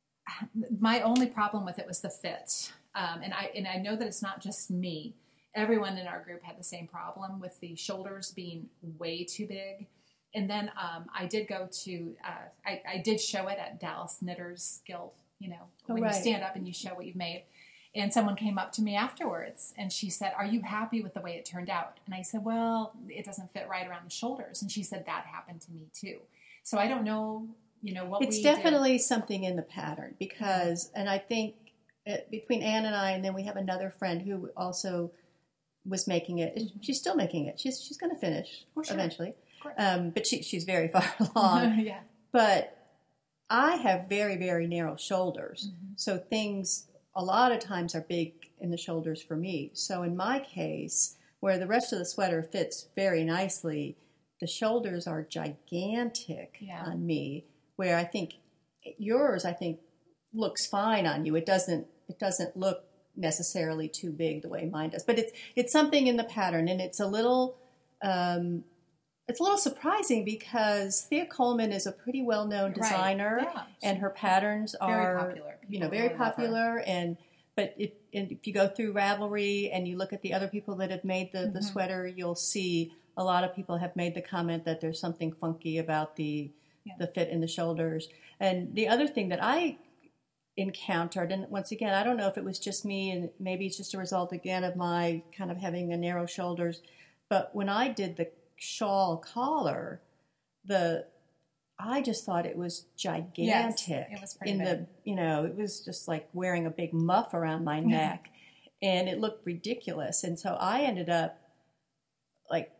My 0.80 1.02
only 1.02 1.26
problem 1.26 1.64
with 1.64 1.78
it 1.78 1.86
was 1.86 2.00
the 2.00 2.10
fit, 2.10 2.72
um, 2.94 3.20
and 3.22 3.34
I 3.34 3.50
and 3.54 3.66
I 3.66 3.76
know 3.76 3.96
that 3.96 4.06
it's 4.06 4.22
not 4.22 4.40
just 4.40 4.70
me. 4.70 5.14
Everyone 5.54 5.98
in 5.98 6.06
our 6.06 6.22
group 6.22 6.42
had 6.42 6.58
the 6.58 6.64
same 6.64 6.86
problem 6.86 7.40
with 7.40 7.58
the 7.60 7.74
shoulders 7.74 8.30
being 8.30 8.68
way 8.98 9.24
too 9.24 9.46
big. 9.46 9.88
And 10.34 10.48
then 10.48 10.70
um, 10.80 11.06
I 11.16 11.26
did 11.26 11.48
go 11.48 11.68
to, 11.84 12.14
uh, 12.24 12.30
I, 12.66 12.82
I 12.94 12.98
did 12.98 13.20
show 13.20 13.48
it 13.48 13.58
at 13.58 13.80
Dallas 13.80 14.18
Knitters 14.20 14.82
Guild, 14.86 15.12
you 15.38 15.48
know, 15.48 15.68
Oh, 15.88 15.94
when 15.94 16.02
right. 16.02 16.14
you 16.14 16.20
stand 16.20 16.42
up 16.42 16.54
and 16.54 16.66
you 16.66 16.72
show 16.74 16.90
what 16.90 17.06
you've 17.06 17.16
made. 17.16 17.44
And 17.94 18.12
someone 18.12 18.36
came 18.36 18.58
up 18.58 18.70
to 18.72 18.82
me 18.82 18.94
afterwards 18.94 19.72
and 19.78 19.90
she 19.90 20.10
said, 20.10 20.32
Are 20.36 20.44
you 20.44 20.60
happy 20.60 21.00
with 21.00 21.14
the 21.14 21.20
way 21.20 21.32
it 21.32 21.46
turned 21.46 21.70
out? 21.70 21.98
And 22.04 22.14
I 22.14 22.20
said, 22.22 22.44
Well, 22.44 22.92
it 23.08 23.24
doesn't 23.24 23.52
fit 23.54 23.66
right 23.70 23.88
around 23.88 24.04
the 24.06 24.10
shoulders. 24.14 24.60
And 24.60 24.70
she 24.70 24.82
said, 24.82 25.06
That 25.06 25.24
happened 25.24 25.62
to 25.62 25.72
me 25.72 25.86
too. 25.94 26.18
So 26.62 26.76
I 26.78 26.86
don't 26.86 27.02
know, 27.04 27.48
you 27.80 27.94
know, 27.94 28.04
what 28.04 28.20
It's 28.22 28.36
we 28.36 28.42
did. 28.42 28.56
definitely 28.56 28.98
something 28.98 29.42
in 29.44 29.56
the 29.56 29.62
pattern 29.62 30.14
because, 30.18 30.90
and 30.94 31.08
I 31.08 31.16
think 31.18 31.54
uh 32.06 32.18
between 32.30 32.62
Anne 32.62 32.84
and 32.84 32.94
I, 32.94 33.12
and 33.12 33.24
then 33.24 33.32
we 33.32 33.44
have 33.44 33.56
another 33.56 33.88
friend 33.90 34.20
who 34.20 34.50
also 34.54 35.10
was 35.86 36.06
making 36.06 36.38
it. 36.38 36.60
She's 36.82 36.98
still 37.00 37.16
making 37.16 37.46
it. 37.46 37.58
She's 37.58 37.82
she's 37.82 37.96
going 37.96 38.12
to 38.14 38.20
finish 38.20 38.64
Oh, 38.76 38.82
sure. 38.82 38.94
eventually. 38.94 39.32
Um, 39.76 40.10
but 40.10 40.26
she, 40.26 40.42
she's 40.42 40.64
very 40.64 40.88
far 40.94 41.04
along. 41.34 41.80
yeah. 41.80 42.00
but 42.32 42.74
I 43.50 43.76
have 43.76 44.08
very 44.08 44.36
very 44.36 44.66
narrow 44.66 44.96
shoulders, 44.96 45.70
Mm-hmm. 45.70 45.92
so 45.96 46.18
things 46.18 46.86
a 47.16 47.24
lot 47.24 47.50
of 47.52 47.58
times 47.60 47.94
are 47.94 48.02
big 48.08 48.32
in 48.60 48.70
the 48.70 48.76
shoulders 48.76 49.22
for 49.22 49.36
me. 49.36 49.70
So 49.74 50.02
in 50.02 50.16
my 50.16 50.38
case, 50.38 51.16
where 51.40 51.58
the 51.58 51.66
rest 51.66 51.92
of 51.92 51.98
the 51.98 52.04
sweater 52.04 52.42
fits 52.42 52.88
very 52.94 53.24
nicely, 53.24 53.96
the 54.40 54.46
shoulders 54.46 55.06
are 55.06 55.22
gigantic 55.22 56.58
Yeah. 56.60 56.82
on 56.84 57.06
me. 57.06 57.46
Where 57.76 57.96
I 57.96 58.04
think 58.04 58.34
yours, 58.98 59.44
I 59.44 59.52
think 59.52 59.80
looks 60.32 60.66
fine 60.66 61.06
on 61.06 61.24
you. 61.24 61.34
It 61.36 61.46
doesn't. 61.46 61.86
It 62.08 62.18
doesn't 62.18 62.56
look 62.56 62.84
necessarily 63.16 63.88
too 63.88 64.10
big 64.12 64.42
the 64.42 64.48
way 64.48 64.64
mine 64.66 64.90
does. 64.90 65.04
But 65.04 65.18
it's 65.18 65.32
it's 65.56 65.72
something 65.72 66.06
in 66.06 66.16
the 66.16 66.24
pattern, 66.24 66.68
and 66.68 66.80
it's 66.80 67.00
a 67.00 67.06
little. 67.06 67.56
Um, 68.02 68.64
it's 69.28 69.40
a 69.40 69.42
little 69.42 69.58
surprising 69.58 70.24
because 70.24 71.02
Thea 71.02 71.26
Colman 71.26 71.70
is 71.72 71.86
a 71.86 71.92
pretty 71.92 72.22
well-known 72.22 72.70
Right. 72.72 72.74
designer, 72.74 73.40
Yeah. 73.42 73.62
and 73.82 73.98
her 73.98 74.10
patterns 74.10 74.74
are 74.76 75.18
Very 75.18 75.18
popular. 75.34 75.58
you 75.68 75.80
know 75.80 75.88
very 75.88 76.04
really 76.04 76.16
popular. 76.16 76.78
And 76.86 77.16
but 77.54 77.74
if, 77.76 77.90
and 78.14 78.30
if 78.30 78.46
you 78.46 78.52
go 78.52 78.68
through 78.68 78.94
Ravelry 78.94 79.68
and 79.72 79.86
you 79.88 79.96
look 79.96 80.12
at 80.12 80.22
the 80.22 80.32
other 80.32 80.46
people 80.46 80.76
that 80.76 80.90
have 80.92 81.02
made 81.04 81.32
the, 81.32 81.48
the 81.48 81.58
Mhm. 81.58 81.64
sweater, 81.64 82.06
you'll 82.06 82.36
see 82.36 82.92
a 83.16 83.24
lot 83.24 83.42
of 83.42 83.52
people 83.54 83.78
have 83.78 83.96
made 83.96 84.14
the 84.14 84.22
comment 84.22 84.64
that 84.64 84.80
there's 84.80 85.00
something 85.00 85.32
funky 85.32 85.76
about 85.76 86.14
the 86.16 86.52
Yeah. 86.84 86.94
the 86.98 87.06
fit 87.08 87.28
in 87.28 87.40
the 87.40 87.48
shoulders. 87.48 88.08
And 88.40 88.74
the 88.74 88.86
other 88.88 89.06
thing 89.08 89.28
that 89.30 89.40
I 89.42 89.78
encountered, 90.56 91.30
and 91.32 91.48
once 91.50 91.70
again, 91.72 91.94
I 91.94 92.02
don't 92.02 92.16
know 92.16 92.28
if 92.28 92.38
it 92.38 92.44
was 92.44 92.58
just 92.58 92.84
me, 92.84 93.10
and 93.10 93.30
maybe 93.38 93.66
it's 93.66 93.76
just 93.76 93.92
a 93.94 93.98
result 93.98 94.32
again 94.32 94.64
of 94.64 94.74
my 94.76 95.22
kind 95.36 95.50
of 95.50 95.58
having 95.58 95.92
a 95.92 95.96
narrow 95.96 96.26
shoulders. 96.26 96.80
But 97.28 97.54
when 97.54 97.68
I 97.68 97.88
did 97.88 98.16
the 98.16 98.30
shawl 98.58 99.16
collar, 99.18 100.00
the 100.64 101.06
I 101.80 102.02
just 102.02 102.24
thought 102.24 102.44
it 102.44 102.56
was 102.56 102.86
gigantic. 102.96 104.08
it 104.10 104.20
was 104.20 104.34
pretty 104.34 104.52
in 104.52 104.58
big. 104.58 104.66
the 104.66 104.86
you 105.04 105.14
know 105.14 105.44
it 105.44 105.54
was 105.56 105.80
just 105.80 106.08
like 106.08 106.28
wearing 106.32 106.66
a 106.66 106.70
big 106.70 106.92
muff 106.92 107.34
around 107.34 107.64
my 107.64 107.80
neck, 107.80 108.28
and 108.82 109.08
it 109.08 109.20
looked 109.20 109.46
ridiculous. 109.46 110.24
And 110.24 110.38
so 110.38 110.56
I 110.60 110.82
ended 110.82 111.08
up 111.08 111.38
like 112.50 112.72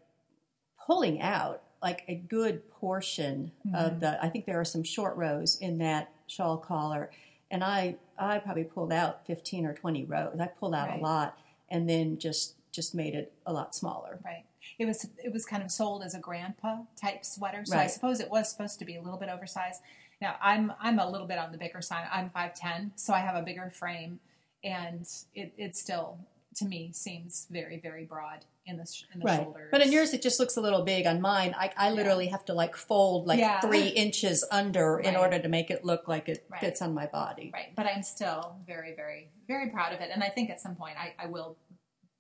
pulling 0.87 1.21
out 1.21 1.63
like 1.81 2.03
a 2.09 2.15
good 2.17 2.69
portion 2.71 3.53
of 3.75 3.93
Mhm. 3.95 4.01
the. 4.01 4.25
I 4.25 4.29
think 4.29 4.47
there 4.47 4.59
are 4.61 4.65
some 4.65 4.83
short 4.83 5.17
rows 5.17 5.57
in 5.61 5.79
that 5.79 6.11
shawl 6.27 6.57
collar, 6.59 7.11
and 7.51 7.63
I 7.63 7.97
I 8.19 8.39
probably 8.41 8.65
pulled 8.65 8.93
out 8.93 9.25
fifteen 9.27 9.65
or 9.65 9.75
twenty 9.75 10.05
rows. 10.05 10.41
I 10.41 10.49
pulled 10.49 10.75
out 10.75 10.89
Right. 10.89 10.99
a 10.99 11.03
lot, 11.03 11.39
and 11.69 11.89
then 11.89 12.19
just 12.19 12.57
just 12.73 12.97
made 12.97 13.15
it 13.15 13.33
a 13.47 13.53
lot 13.53 13.75
smaller. 13.77 14.19
Right. 14.25 14.45
It 14.79 14.87
was 14.87 15.07
it 15.23 15.33
was 15.33 15.45
kind 15.45 15.63
of 15.63 15.71
sold 15.71 16.03
as 16.03 16.15
a 16.15 16.19
grandpa 16.19 16.79
type 17.01 17.25
sweater, 17.25 17.65
so 17.65 17.77
I 17.79 17.87
suppose 17.87 18.21
it 18.21 18.31
was 18.31 18.51
supposed 18.51 18.79
to 18.81 18.85
be 18.85 18.97
a 18.97 19.03
little 19.03 19.19
bit 19.19 19.29
oversized. 19.29 19.81
Now 20.21 20.37
I'm 20.43 20.73
I'm 20.81 20.99
a 20.99 21.09
little 21.09 21.27
bit 21.27 21.39
on 21.39 21.53
the 21.53 21.59
bigger 21.59 21.81
side. 21.81 22.07
I'm 22.13 22.29
five 22.31 22.55
ten, 22.55 22.93
so 22.97 23.13
I 23.15 23.21
have 23.21 23.37
a 23.37 23.43
bigger 23.43 23.71
frame, 23.71 24.21
and 24.65 25.07
it 25.35 25.53
it 25.57 25.77
still 25.77 26.19
to 26.57 26.65
me 26.65 26.91
seems 26.93 27.47
very 27.51 27.79
very 27.79 28.05
broad 28.05 28.45
in 28.67 28.77
the 28.77 28.87
in 29.15 29.21
the 29.21 29.25
Right, 29.27 29.43
shoulders. 29.45 29.69
but 29.71 29.81
in 29.81 29.93
yours 29.93 30.13
it 30.13 30.21
just 30.23 30.41
looks 30.41 30.57
a 30.57 30.61
little 30.61 30.83
big. 30.83 31.07
On 31.07 31.21
mine, 31.21 31.55
I, 31.57 31.71
I 31.77 31.91
literally 31.91 32.27
have 32.29 32.45
to 32.47 32.53
like 32.55 32.75
fold 32.77 33.27
like 33.27 33.39
Yeah. 33.39 33.61
three 33.61 33.89
inches 33.89 34.45
under 34.51 34.99
in 34.99 35.15
order 35.17 35.39
to 35.39 35.49
make 35.49 35.71
it 35.71 35.85
look 35.85 36.09
like 36.09 36.29
it 36.29 36.45
Right. 36.51 36.61
fits 36.61 36.83
on 36.83 36.93
my 36.95 37.07
body. 37.07 37.51
right, 37.55 37.75
but 37.77 37.87
I'm 37.87 38.03
still 38.03 38.57
very 38.67 38.95
very 38.95 39.29
very 39.47 39.71
proud 39.71 39.93
of 39.93 40.01
it, 40.01 40.11
and 40.13 40.23
I 40.25 40.29
think 40.31 40.51
at 40.51 40.61
some 40.61 40.75
point 40.75 40.97
I, 40.99 41.15
I 41.23 41.27
will 41.29 41.57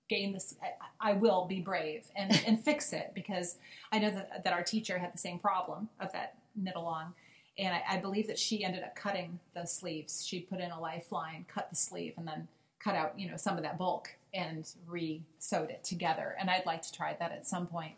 gain 0.08 0.32
this. 0.32 0.54
I, 0.62 1.10
I 1.10 1.12
will 1.14 1.46
be 1.46 1.60
brave 1.60 2.06
and 2.16 2.42
and 2.46 2.62
fix 2.62 2.92
it 2.92 3.12
because 3.14 3.56
I 3.92 3.98
know 3.98 4.10
that 4.10 4.44
that 4.44 4.52
our 4.52 4.62
teacher 4.62 4.98
had 4.98 5.12
the 5.12 5.18
same 5.18 5.38
problem 5.38 5.88
of 6.00 6.12
that 6.12 6.34
knit 6.56 6.76
along. 6.76 7.14
And 7.58 7.74
I, 7.74 7.96
I 7.96 7.98
believe 7.98 8.28
that 8.28 8.38
she 8.38 8.64
ended 8.64 8.84
up 8.84 8.94
cutting 8.94 9.40
the 9.54 9.66
sleeves. 9.66 10.24
She 10.24 10.40
put 10.40 10.60
in 10.60 10.70
a 10.70 10.80
lifeline, 10.80 11.44
cut 11.48 11.68
the 11.70 11.76
sleeve, 11.76 12.14
and 12.16 12.26
then 12.26 12.46
cut 12.78 12.94
out, 12.94 13.18
you 13.18 13.28
know, 13.28 13.36
some 13.36 13.56
of 13.56 13.64
that 13.64 13.78
bulk 13.78 14.10
and 14.32 14.70
re-sewed 14.86 15.70
it 15.70 15.82
together. 15.82 16.36
And 16.38 16.48
I'd 16.48 16.66
like 16.66 16.82
to 16.82 16.92
try 16.92 17.16
that 17.18 17.32
at 17.32 17.46
some 17.46 17.66
point. 17.66 17.94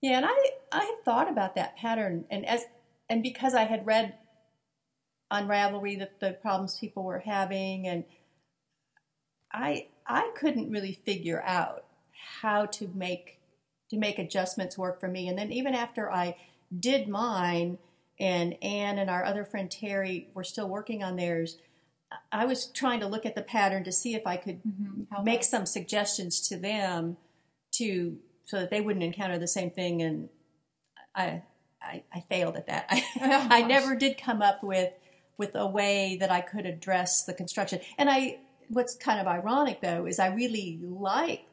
Yeah, 0.00 0.18
and 0.18 0.26
I 0.26 0.50
I 0.70 0.96
thought 1.04 1.30
about 1.30 1.54
that 1.54 1.76
pattern, 1.76 2.26
and 2.30 2.44
as 2.46 2.66
and 3.08 3.22
because 3.22 3.54
I 3.54 3.64
had 3.64 3.86
read 3.86 4.14
on 5.30 5.48
Ravelry 5.48 5.98
the 6.20 6.32
problems 6.32 6.78
people 6.78 7.04
were 7.04 7.20
having, 7.20 7.86
and 7.86 8.04
I 9.52 9.88
I 10.06 10.30
couldn't 10.36 10.70
really 10.70 10.92
figure 10.92 11.42
out 11.44 11.84
how 12.40 12.66
to 12.66 12.90
make 12.94 13.40
to 13.90 13.98
make 13.98 14.18
adjustments 14.18 14.78
work 14.78 14.98
for 14.98 15.08
me. 15.08 15.28
And 15.28 15.38
then 15.38 15.52
even 15.52 15.74
after 15.74 16.10
I 16.10 16.36
did 16.78 17.08
mine, 17.08 17.78
and 18.18 18.56
Anne 18.62 18.98
and 18.98 19.10
our 19.10 19.24
other 19.24 19.44
friend 19.44 19.70
Terry 19.70 20.28
were 20.34 20.44
still 20.44 20.68
working 20.68 21.02
on 21.02 21.16
theirs, 21.16 21.58
I 22.30 22.44
was 22.46 22.66
trying 22.66 23.00
to 23.00 23.06
look 23.06 23.26
at 23.26 23.34
the 23.34 23.42
pattern 23.42 23.84
to 23.84 23.92
see 23.92 24.14
if 24.14 24.26
I 24.26 24.36
could 24.36 24.62
mm-hmm. 24.62 25.02
How 25.10 25.22
make 25.22 25.44
some 25.44 25.66
suggestions 25.66 26.40
to 26.48 26.56
them 26.56 27.16
to 27.72 28.18
so 28.44 28.60
that 28.60 28.70
they 28.70 28.80
wouldn't 28.80 29.04
encounter 29.04 29.38
the 29.38 29.48
same 29.48 29.70
thing 29.70 30.02
and 30.02 30.28
I 31.14 31.42
I, 31.82 32.02
I 32.12 32.20
failed 32.30 32.56
at 32.56 32.66
that. 32.68 32.86
I, 32.88 33.04
Oh, 33.20 33.48
I 33.50 33.62
never 33.62 33.94
did 33.94 34.16
come 34.16 34.42
up 34.42 34.62
with 34.62 34.92
with 35.36 35.54
a 35.54 35.66
way 35.66 36.16
that 36.20 36.30
I 36.30 36.40
could 36.40 36.66
address 36.66 37.24
the 37.24 37.34
construction. 37.34 37.80
And 37.98 38.08
I 38.08 38.38
what's 38.68 38.94
kind 38.96 39.20
of 39.20 39.26
ironic 39.26 39.80
though 39.80 40.06
is 40.06 40.18
I 40.18 40.28
really 40.28 40.78
like 40.82 41.46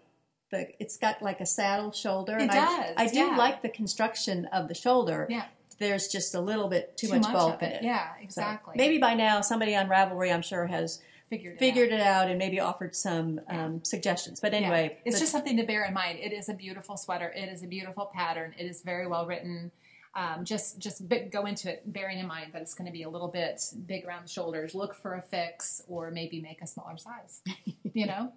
the 0.51 0.67
it's 0.79 0.97
got 0.97 1.21
like 1.21 1.39
a 1.41 1.45
saddle 1.45 1.91
shoulder 1.91 2.35
It 2.37 2.43
and 2.43 2.51
does, 2.51 2.57
I, 2.59 2.93
I 2.97 3.07
do 3.07 3.19
yeah. 3.19 3.37
like 3.37 3.61
the 3.61 3.69
construction 3.69 4.45
of 4.47 4.67
the 4.67 4.75
shoulder. 4.75 5.27
Yeah. 5.29 5.45
There's 5.79 6.07
just 6.09 6.35
a 6.35 6.41
little 6.41 6.67
bit 6.67 6.95
too, 6.97 7.07
Too 7.07 7.13
much 7.13 7.23
much 7.23 7.33
bulk 7.33 7.63
in 7.63 7.69
it. 7.71 7.83
Yeah, 7.83 8.07
So 8.17 8.23
exactly. 8.23 8.73
maybe 8.77 8.97
by 8.99 9.13
now 9.15 9.41
somebody 9.41 9.75
on 9.75 9.87
Ravelry 9.89 10.31
I'm 10.31 10.43
sure 10.43 10.67
has 10.67 11.01
figured 11.29 11.53
it 11.55 11.59
figured 11.59 11.91
out. 11.93 11.99
it 11.99 12.01
out 12.01 12.27
and 12.29 12.37
maybe 12.37 12.59
offered 12.59 12.95
some 12.95 13.39
um, 13.47 13.83
suggestions. 13.83 14.39
But 14.39 14.53
anyway, 14.53 14.91
Yeah. 14.97 15.01
it's 15.05 15.19
just 15.19 15.31
something 15.31 15.57
to 15.57 15.63
bear 15.63 15.85
in 15.85 15.93
mind. 15.93 16.19
It 16.19 16.33
is 16.33 16.49
a 16.49 16.53
beautiful 16.53 16.97
sweater. 16.97 17.29
It 17.35 17.49
is 17.49 17.63
a 17.63 17.67
beautiful 17.67 18.11
pattern. 18.13 18.53
It 18.59 18.65
is 18.65 18.81
very 18.81 19.07
well 19.07 19.25
written. 19.25 19.71
Um, 20.13 20.43
just 20.43 20.77
just 20.79 21.07
b- 21.07 21.29
go 21.31 21.45
into 21.45 21.71
it 21.71 21.83
bearing 21.91 22.19
in 22.19 22.27
mind 22.27 22.51
that 22.53 22.61
it's 22.61 22.73
going 22.73 22.85
to 22.87 22.91
be 22.91 23.03
a 23.03 23.09
little 23.09 23.29
bit 23.29 23.61
big 23.85 24.05
around 24.05 24.25
the 24.25 24.29
shoulders. 24.29 24.75
Look 24.75 24.93
for 24.93 25.15
a 25.15 25.21
fix, 25.21 25.81
or 25.87 26.11
maybe 26.11 26.41
make 26.41 26.61
a 26.61 26.67
smaller 26.67 26.97
size. 26.97 27.41
you 27.93 28.05
know. 28.05 28.33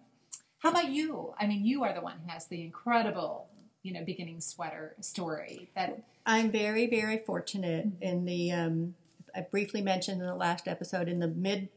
How 0.61 0.71
about 0.71 0.90
you? 0.90 1.35
I 1.38 1.47
mean, 1.47 1.64
you 1.66 1.85
are 1.85 1.93
the 1.93 2.00
one 2.00 2.14
who 2.25 2.31
has 2.33 2.47
the 2.47 2.62
incredible, 2.62 3.49
you 3.83 3.93
know, 3.93 4.02
beginning 4.04 4.40
sweater 4.40 4.95
story. 5.00 5.69
That 5.75 6.04
I'm 6.25 6.50
very, 6.50 6.87
very 6.87 7.19
fortunate 7.19 7.87
Mm-hmm. 7.87 8.02
in 8.02 8.25
the, 8.25 8.52
um, 8.52 8.95
I 9.37 9.43
briefly 9.43 9.83
mentioned 9.83 10.21
in 10.23 10.26
the 10.26 10.35
last 10.35 10.66
episode, 10.66 11.07
in 11.09 11.19
the 11.19 11.28
mid 11.28 11.69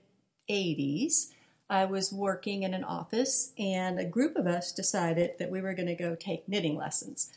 80s, 0.49 1.31
I 1.69 1.83
was 1.83 2.13
working 2.13 2.63
in 2.63 2.73
an 2.73 2.85
office 2.85 3.51
and 3.57 3.99
a 3.99 4.05
group 4.05 4.37
of 4.37 4.47
us 4.47 4.71
decided 4.71 5.31
that 5.39 5.51
we 5.51 5.59
were 5.59 5.73
going 5.73 5.87
to 5.87 5.95
go 5.95 6.15
take 6.15 6.47
knitting 6.47 6.77
lessons. 6.77 7.33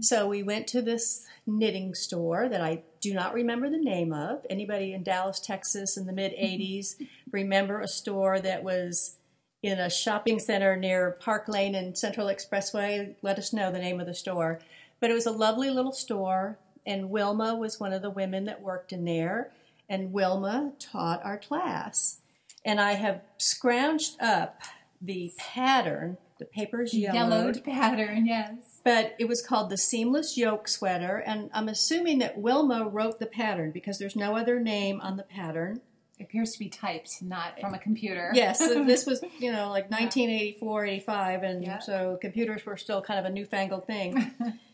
So 0.00 0.28
we 0.28 0.42
went 0.42 0.66
to 0.68 0.82
this 0.82 1.26
knitting 1.46 1.94
store 1.94 2.48
that 2.48 2.60
I 2.60 2.82
do 3.00 3.12
not 3.12 3.34
remember 3.34 3.68
the 3.68 3.78
name 3.78 4.12
of. 4.12 4.46
Anybody 4.48 4.92
in 4.92 5.02
Dallas, 5.02 5.40
Texas 5.40 5.96
in 5.96 6.06
the 6.06 6.12
mid 6.12 6.32
mm-hmm. 6.32 6.62
80s 6.62 7.06
remember 7.30 7.80
a 7.80 7.88
store 7.88 8.40
that 8.40 8.62
was 8.62 9.16
in 9.62 9.78
a 9.78 9.90
shopping 9.90 10.38
center 10.38 10.76
near 10.76 11.12
Park 11.20 11.48
Lane 11.48 11.74
and 11.74 11.96
Central 11.96 12.28
Expressway? 12.28 13.14
Let 13.22 13.38
us 13.38 13.52
know 13.52 13.70
the 13.70 13.78
name 13.78 14.00
of 14.00 14.06
the 14.06 14.14
store. 14.14 14.60
But 15.00 15.10
it 15.10 15.14
was 15.14 15.26
a 15.26 15.32
lovely 15.32 15.70
little 15.70 15.92
store, 15.92 16.58
and 16.86 17.10
Wilma 17.10 17.56
was 17.56 17.80
one 17.80 17.92
of 17.92 18.02
the 18.02 18.10
women 18.10 18.44
that 18.44 18.62
worked 18.62 18.92
in 18.92 19.04
there, 19.04 19.50
and 19.88 20.12
Wilma 20.12 20.72
taught 20.78 21.24
our 21.24 21.38
class. 21.38 22.18
And 22.64 22.80
I 22.80 22.92
have 22.92 23.22
scrounged 23.38 24.20
up 24.20 24.60
the 25.00 25.32
pattern. 25.36 26.18
The 26.42 26.48
paper's 26.48 26.92
yellowed, 26.92 27.14
yellowed 27.14 27.64
pattern, 27.64 28.26
yes. 28.26 28.80
but 28.84 29.14
it 29.16 29.28
was 29.28 29.40
called 29.40 29.70
the 29.70 29.76
Seamless 29.76 30.36
Yoke 30.36 30.66
Sweater. 30.66 31.18
And 31.24 31.50
I'm 31.54 31.68
assuming 31.68 32.18
that 32.18 32.36
Wilma 32.36 32.88
wrote 32.88 33.20
the 33.20 33.26
pattern 33.26 33.70
because 33.70 34.00
there's 34.00 34.16
no 34.16 34.36
other 34.36 34.58
name 34.58 35.00
on 35.00 35.16
the 35.16 35.22
pattern. 35.22 35.82
It 36.18 36.24
appears 36.24 36.50
to 36.54 36.58
be 36.58 36.68
typed, 36.68 37.22
not 37.22 37.60
from 37.60 37.74
a 37.74 37.78
computer. 37.78 38.32
Yes, 38.34 38.58
so 38.58 38.82
this 38.86 39.06
was, 39.06 39.22
you 39.38 39.52
know, 39.52 39.70
like 39.70 39.88
1984, 39.88 40.84
85, 40.84 41.42
and 41.44 41.62
Yeah. 41.62 41.78
so 41.78 42.18
computers 42.20 42.66
were 42.66 42.76
still 42.76 43.02
kind 43.02 43.20
of 43.20 43.26
a 43.26 43.30
newfangled 43.30 43.86
thing. 43.86 44.32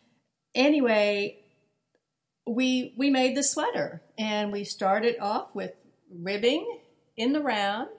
anyway, 0.54 1.37
we 2.46 2.94
we 2.96 3.10
made 3.10 3.37
the 3.37 3.42
sweater 3.42 4.00
and 4.16 4.50
we 4.50 4.64
started 4.64 5.16
off 5.20 5.54
with 5.54 5.72
ribbing 6.10 6.78
in 7.14 7.34
the 7.34 7.42
round 7.42 7.90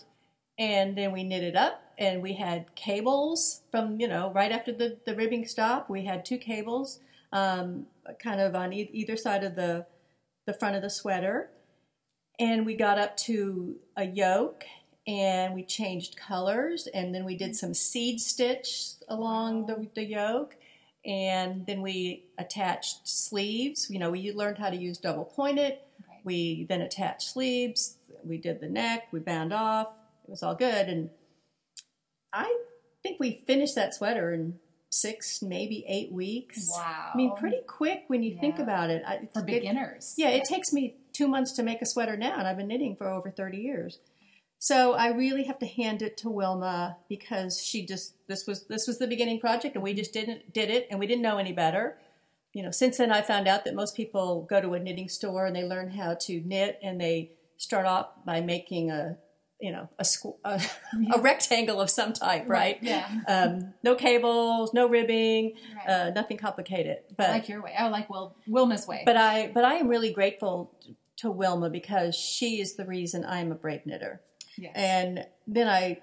and 0.57 0.97
then 0.97 1.11
we 1.11 1.23
knit 1.23 1.43
it 1.43 1.55
up 1.55 1.83
and 1.99 2.23
we 2.23 2.33
had 2.33 2.73
cables 2.75 3.61
from, 3.69 3.99
you 3.99 4.07
know, 4.07 4.31
right 4.31 4.53
after 4.53 4.71
the, 4.71 4.97
the 5.05 5.13
ribbing 5.13 5.45
stop, 5.45 5.89
we 5.89 6.05
had 6.05 6.25
two 6.25 6.37
cables 6.37 7.01
um, 7.33 7.85
kind 8.23 8.39
of 8.39 8.55
on 8.55 8.73
e- 8.73 8.89
either 8.93 9.17
side 9.17 9.43
of 9.43 9.55
the 9.55 9.85
the 10.47 10.53
front 10.53 10.75
of 10.75 10.81
the 10.81 10.89
sweater. 10.89 11.51
And 12.39 12.65
we 12.65 12.75
got 12.75 12.97
up 12.97 13.17
to 13.17 13.75
a 13.95 14.05
yoke 14.05 14.63
and 15.05 15.53
we 15.53 15.63
changed 15.63 16.15
colors 16.15 16.87
and 16.91 17.13
then 17.13 17.25
we 17.25 17.35
did 17.35 17.55
some 17.55 17.73
seed 17.73 18.19
stitch 18.19 18.93
along 19.09 19.67
the, 19.67 19.87
the 19.93 20.05
yoke. 20.05 20.55
And 21.05 21.67
then 21.67 21.81
we 21.81 22.25
attached 22.37 23.07
sleeves. 23.07 23.89
You 23.89 23.99
know 23.99 24.09
we 24.09 24.31
learned 24.31 24.57
how 24.57 24.69
to 24.69 24.77
use 24.77 24.97
double 24.97 25.25
pointed. 25.25 25.77
Right. 26.07 26.21
we 26.23 26.65
then 26.67 26.81
attached 26.81 27.23
sleeves. 27.23 27.97
We 28.23 28.37
did 28.37 28.61
the 28.61 28.69
neck. 28.69 29.09
We 29.11 29.19
bound 29.19 29.53
off. 29.53 29.89
It 30.23 30.29
was 30.31 30.41
all 30.41 30.55
good. 30.55 30.87
And 30.87 31.09
i 32.33 32.57
think 33.03 33.19
we 33.19 33.43
finished 33.47 33.75
that 33.75 33.93
sweater 33.93 34.33
in 34.33 34.59
six 34.91 35.41
maybe 35.41 35.85
eight 35.87 36.11
weeks 36.11 36.69
Wow. 36.75 37.11
i 37.13 37.17
mean 37.17 37.35
pretty 37.35 37.61
quick 37.67 38.03
when 38.07 38.23
you 38.23 38.37
think 38.39 38.59
about 38.59 38.89
it 38.89 39.03
I- 39.05 39.27
for 39.33 39.39
it- 39.41 39.45
beginners. 39.45 40.15
yeah, 40.17 40.29
it 40.29 40.43
takes 40.45 40.73
me 40.73 40.95
two 41.13 41.27
months 41.27 41.51
to 41.53 41.63
make 41.63 41.81
a 41.81 41.85
sweater 41.85 42.15
now, 42.17 42.37
and 42.39 42.47
I've 42.47 42.55
been 42.57 42.67
knitting 42.67 42.95
for 42.95 43.07
over 43.09 43.29
30 43.29 43.57
years. 43.57 43.99
So 44.57 44.93
I 44.93 45.07
really 45.09 45.43
have 45.43 45.59
to 45.59 45.65
hand 45.65 46.01
it 46.01 46.15
to 46.17 46.29
Wilma 46.29 46.97
because 47.07 47.61
she 47.63 47.85
just 47.85 48.15
this 48.27 48.45
was 48.47 48.65
this 48.67 48.87
was 48.87 48.97
the 48.99 49.07
beginning 49.07 49.39
project, 49.39 49.75
and 49.75 49.83
we 49.83 49.93
just 49.93 50.11
didn't 50.13 50.53
did 50.53 50.69
it, 50.69 50.87
and 50.89 50.99
we 50.99 51.07
didn't 51.07 51.21
know 51.21 51.37
any 51.37 51.51
better. 51.53 51.97
You 52.53 52.63
know, 52.63 52.71
since 52.71 52.97
then 52.97 53.11
I 53.11 53.21
found 53.21 53.47
out 53.47 53.63
that 53.65 53.75
most 53.75 53.95
people 53.95 54.41
go 54.49 54.59
to 54.61 54.73
a 54.73 54.79
knitting 54.79 55.07
store 55.09 55.45
and 55.45 55.55
they 55.55 55.63
learn 55.63 55.91
how 55.91 56.15
to 56.15 56.41
knit, 56.41 56.79
and 56.81 56.99
they 56.99 57.31
start 57.57 57.85
off 57.85 58.07
by 58.25 58.41
making 58.41 58.89
a 58.91 59.17
you 59.59 59.71
know 59.71 59.89
a 59.99 60.03
squ- 60.03 60.37
a, 60.45 60.61
a 61.15 61.19
rectangle 61.21 61.81
of 61.81 61.89
some 61.89 62.13
type, 62.13 62.47
right? 62.47 62.77
Yeah. 62.81 63.07
Um, 63.27 63.73
no 63.83 63.95
cables, 63.95 64.73
no 64.73 64.87
ribbing, 64.87 65.55
Right. 65.75 65.89
uh, 65.93 66.09
nothing 66.11 66.37
complicated. 66.37 66.99
But 67.17 67.29
I 67.29 67.31
like 67.33 67.49
your 67.49 67.61
way. 67.61 67.73
I 67.77 67.87
like 67.89 68.09
Wil- 68.09 68.35
Wilma's 68.47 68.87
way. 68.87 69.03
but 69.05 69.17
I 69.17 69.51
but 69.53 69.65
I 69.65 69.75
am 69.75 69.87
really 69.87 70.11
grateful 70.11 70.73
to 71.17 71.29
Wilma 71.29 71.69
because 71.69 72.15
she 72.15 72.61
is 72.61 72.75
the 72.75 72.85
reason 72.85 73.25
I'm 73.25 73.51
a 73.51 73.55
brave 73.55 73.85
knitter. 73.85 74.21
yes. 74.57 74.71
And 74.75 75.25
then 75.47 75.67
I 75.67 75.99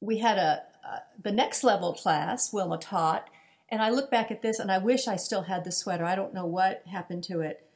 we 0.00 0.18
had 0.18 0.38
a 0.38 0.62
uh, 0.86 0.98
the 1.22 1.32
next 1.32 1.62
level 1.62 1.92
class 1.94 2.52
Wilma 2.52 2.78
taught, 2.78 3.28
and 3.70 3.80
I 3.82 3.90
look 3.90 4.10
back 4.10 4.30
at 4.30 4.42
this 4.42 4.58
and 4.58 4.70
I 4.72 4.78
wish 4.78 5.06
I 5.08 5.16
still 5.16 5.42
had 5.42 5.64
the 5.64 5.72
sweater. 5.72 6.04
I 6.04 6.14
don't 6.14 6.34
know 6.34 6.46
what 6.46 6.82
happened 6.90 7.22
to 7.24 7.40
it. 7.40 7.66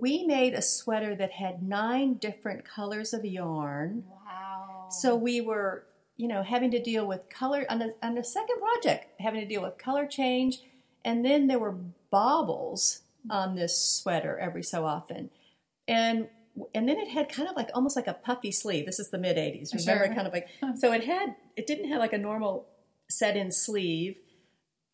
We 0.00 0.24
made 0.26 0.54
a 0.54 0.62
sweater 0.62 1.14
that 1.16 1.32
had 1.32 1.62
nine 1.62 2.14
different 2.14 2.64
colors 2.64 3.12
of 3.12 3.24
yarn. 3.24 4.04
wow. 4.08 4.88
So 4.90 5.14
we 5.16 5.40
were, 5.40 5.84
you 6.16 6.28
know, 6.28 6.42
having 6.42 6.70
to 6.72 6.82
deal 6.82 7.06
with 7.06 7.28
color 7.28 7.64
on 7.70 7.78
the 7.78 7.94
on 8.02 8.14
the 8.14 8.24
second 8.24 8.56
project, 8.60 9.06
having 9.20 9.40
to 9.40 9.46
deal 9.46 9.62
with 9.62 9.78
color 9.78 10.06
change, 10.06 10.60
and 11.04 11.24
then 11.24 11.46
there 11.46 11.58
were 11.58 11.76
baubles 12.10 13.02
on 13.30 13.54
this 13.54 13.76
sweater 13.78 14.38
every 14.38 14.62
so 14.62 14.84
often, 14.84 15.30
and 15.88 16.28
and 16.74 16.88
then 16.88 16.98
it 16.98 17.08
had 17.08 17.28
kind 17.30 17.48
of 17.48 17.56
like 17.56 17.70
almost 17.74 17.96
like 17.96 18.06
a 18.06 18.12
puffy 18.14 18.52
sleeve. 18.52 18.84
This 18.86 18.98
is 19.00 19.10
the 19.10 19.18
mid 19.18 19.36
'80s. 19.36 19.72
Remember, 19.74 20.06
Sure. 20.06 20.14
kind 20.14 20.26
of 20.26 20.32
like 20.32 20.48
so 20.76 20.92
it 20.92 21.04
had 21.04 21.36
it 21.56 21.66
didn't 21.66 21.88
have 21.88 21.98
like 22.00 22.12
a 22.12 22.18
normal 22.18 22.66
set-in 23.08 23.50
sleeve, 23.52 24.18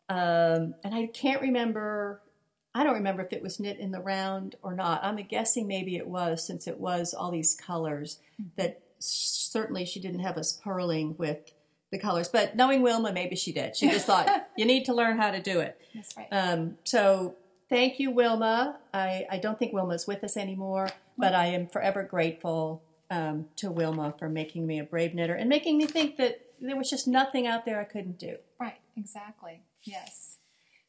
um, 0.09 0.75
and 0.83 0.93
I 0.93 1.07
can't 1.07 1.41
remember. 1.41 2.21
I 2.79 2.83
don't 2.85 2.93
remember 2.93 3.21
if 3.21 3.33
it 3.33 3.43
was 3.43 3.59
knit 3.59 3.77
in 3.77 3.91
the 3.91 3.99
round 3.99 4.55
or 4.63 4.73
not. 4.73 5.03
I'm 5.03 5.17
guessing 5.17 5.67
maybe 5.67 5.97
it 5.97 6.07
was, 6.07 6.47
since 6.47 6.65
it 6.65 6.79
was 6.79 7.13
all 7.13 7.29
these 7.29 7.53
colors. 7.55 8.19
That 8.55 8.81
certainly 8.99 9.83
she 9.85 9.99
didn't 9.99 10.21
have 10.21 10.37
us 10.37 10.53
purling 10.53 11.17
with 11.17 11.51
the 11.91 11.99
colors, 11.99 12.29
but 12.29 12.55
knowing 12.55 12.81
Wilma, 12.81 13.11
maybe 13.11 13.35
she 13.35 13.51
did. 13.51 13.75
She 13.75 13.89
just 13.89 14.05
thought 14.05 14.47
you 14.57 14.65
need 14.65 14.85
to 14.85 14.93
learn 14.93 15.17
how 15.17 15.29
to 15.31 15.41
do 15.41 15.59
it. 15.59 15.77
That's 15.93 16.15
right. 16.15 16.27
Um, 16.31 16.77
so 16.85 17.35
thank 17.67 17.99
you, 17.99 18.11
Wilma. 18.11 18.77
I, 18.93 19.25
I 19.29 19.39
don't 19.39 19.59
think 19.59 19.73
Wilma's 19.73 20.07
with 20.07 20.23
us 20.23 20.37
anymore, 20.37 20.87
but 21.17 21.35
I 21.35 21.47
am 21.47 21.67
forever 21.67 22.03
grateful 22.03 22.81
um, 23.11 23.47
to 23.57 23.71
Wilma 23.71 24.13
for 24.17 24.29
making 24.29 24.65
me 24.65 24.79
a 24.79 24.85
brave 24.85 25.13
knitter 25.13 25.33
and 25.33 25.49
making 25.49 25.77
me 25.77 25.85
think 25.85 26.15
that 26.15 26.39
there 26.61 26.77
was 26.77 26.89
just 26.89 27.09
nothing 27.09 27.45
out 27.45 27.65
there 27.65 27.81
I 27.81 27.83
couldn't 27.83 28.19
do. 28.19 28.37
right. 28.57 28.77
Exactly. 28.95 29.63
Yes. 29.83 30.37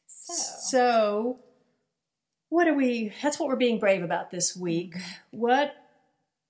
So, 0.07 0.33
So, 0.33 1.39
what 2.51 2.67
are 2.67 2.73
we? 2.73 3.13
That's 3.23 3.39
what 3.39 3.47
we're 3.47 3.55
being 3.55 3.79
brave 3.79 4.03
about 4.03 4.29
this 4.29 4.57
week. 4.57 4.95
Mm-hmm. 4.95 5.37
What 5.39 5.73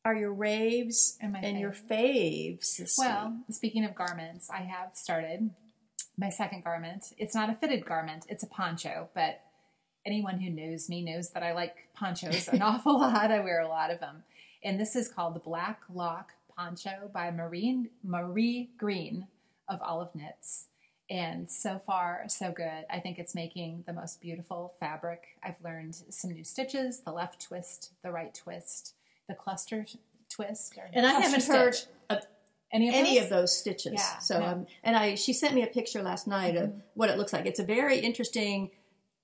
are 0.04 0.16
your 0.16 0.34
raves 0.34 1.16
And 1.22 1.32
my 1.32 1.48
your 1.52 1.72
faves. 1.72 2.98
well, 2.98 3.38
speaking 3.52 3.86
of 3.86 3.94
garments, 3.94 4.50
I 4.50 4.62
have 4.62 4.90
started 4.96 5.52
my 6.18 6.30
second 6.30 6.64
garment. 6.64 7.14
It's 7.20 7.36
not 7.36 7.52
a 7.52 7.54
fitted 7.54 7.86
garment; 7.86 8.26
it's 8.28 8.42
a 8.42 8.48
poncho. 8.48 9.10
But 9.14 9.42
anyone 10.04 10.40
who 10.40 10.50
knows 10.50 10.90
me 10.90 11.04
knows 11.04 11.30
that 11.30 11.44
I 11.44 11.54
like 11.54 11.76
ponchos 11.94 12.48
an 12.48 12.62
awful 12.64 13.00
lot. 13.00 13.30
I 13.30 13.40
wear 13.40 13.62
a 13.62 13.68
lot 13.68 13.92
of 13.92 14.00
them, 14.00 14.24
and 14.64 14.80
this 14.80 14.96
is 14.96 15.08
called 15.08 15.36
the 15.36 15.40
Black 15.40 15.82
Lock 15.88 16.32
Poncho 16.58 17.12
by 17.14 17.30
Marie 17.30 17.92
Marie 18.04 18.72
Greene 18.76 19.28
of 19.70 19.80
Olive 19.84 20.16
Knits. 20.16 20.66
And 21.12 21.52
so 21.52 21.78
far, 21.78 22.24
so 22.30 22.54
good. 22.54 22.86
I 22.90 23.02
think 23.02 23.20
it's 23.20 23.36
making 23.36 23.84
the 23.86 23.92
most 23.92 24.22
beautiful 24.22 24.74
fabric. 24.80 25.24
I've 25.44 25.60
learned 25.62 25.94
some 26.10 26.32
new 26.32 26.46
stitches: 26.46 27.02
the 27.02 27.12
left 27.12 27.42
twist, 27.42 27.92
the 28.02 28.12
right 28.12 28.34
twist, 28.34 28.96
the 29.28 29.36
cluster 29.36 29.86
twist. 30.30 30.80
And 30.94 31.06
I 31.06 31.12
haven't 31.20 31.44
heard 31.44 31.76
of 32.10 32.20
any 32.72 32.88
of 32.88 32.96
any 32.96 33.16
those? 33.16 33.24
of 33.26 33.30
those 33.30 33.58
stitches. 33.58 33.94
Yeah, 33.96 34.20
so, 34.20 34.40
no. 34.40 34.46
um, 34.46 34.68
and 34.86 34.96
I 34.96 35.16
she 35.16 35.34
sent 35.34 35.54
me 35.54 35.64
a 35.64 35.68
picture 35.68 36.02
last 36.02 36.28
night 36.28 36.56
of 36.56 36.72
what 36.94 37.10
it 37.10 37.18
looks 37.18 37.34
like. 37.34 37.46
It's 37.46 37.60
a 37.60 37.66
very 37.66 38.00
interesting, 38.00 38.72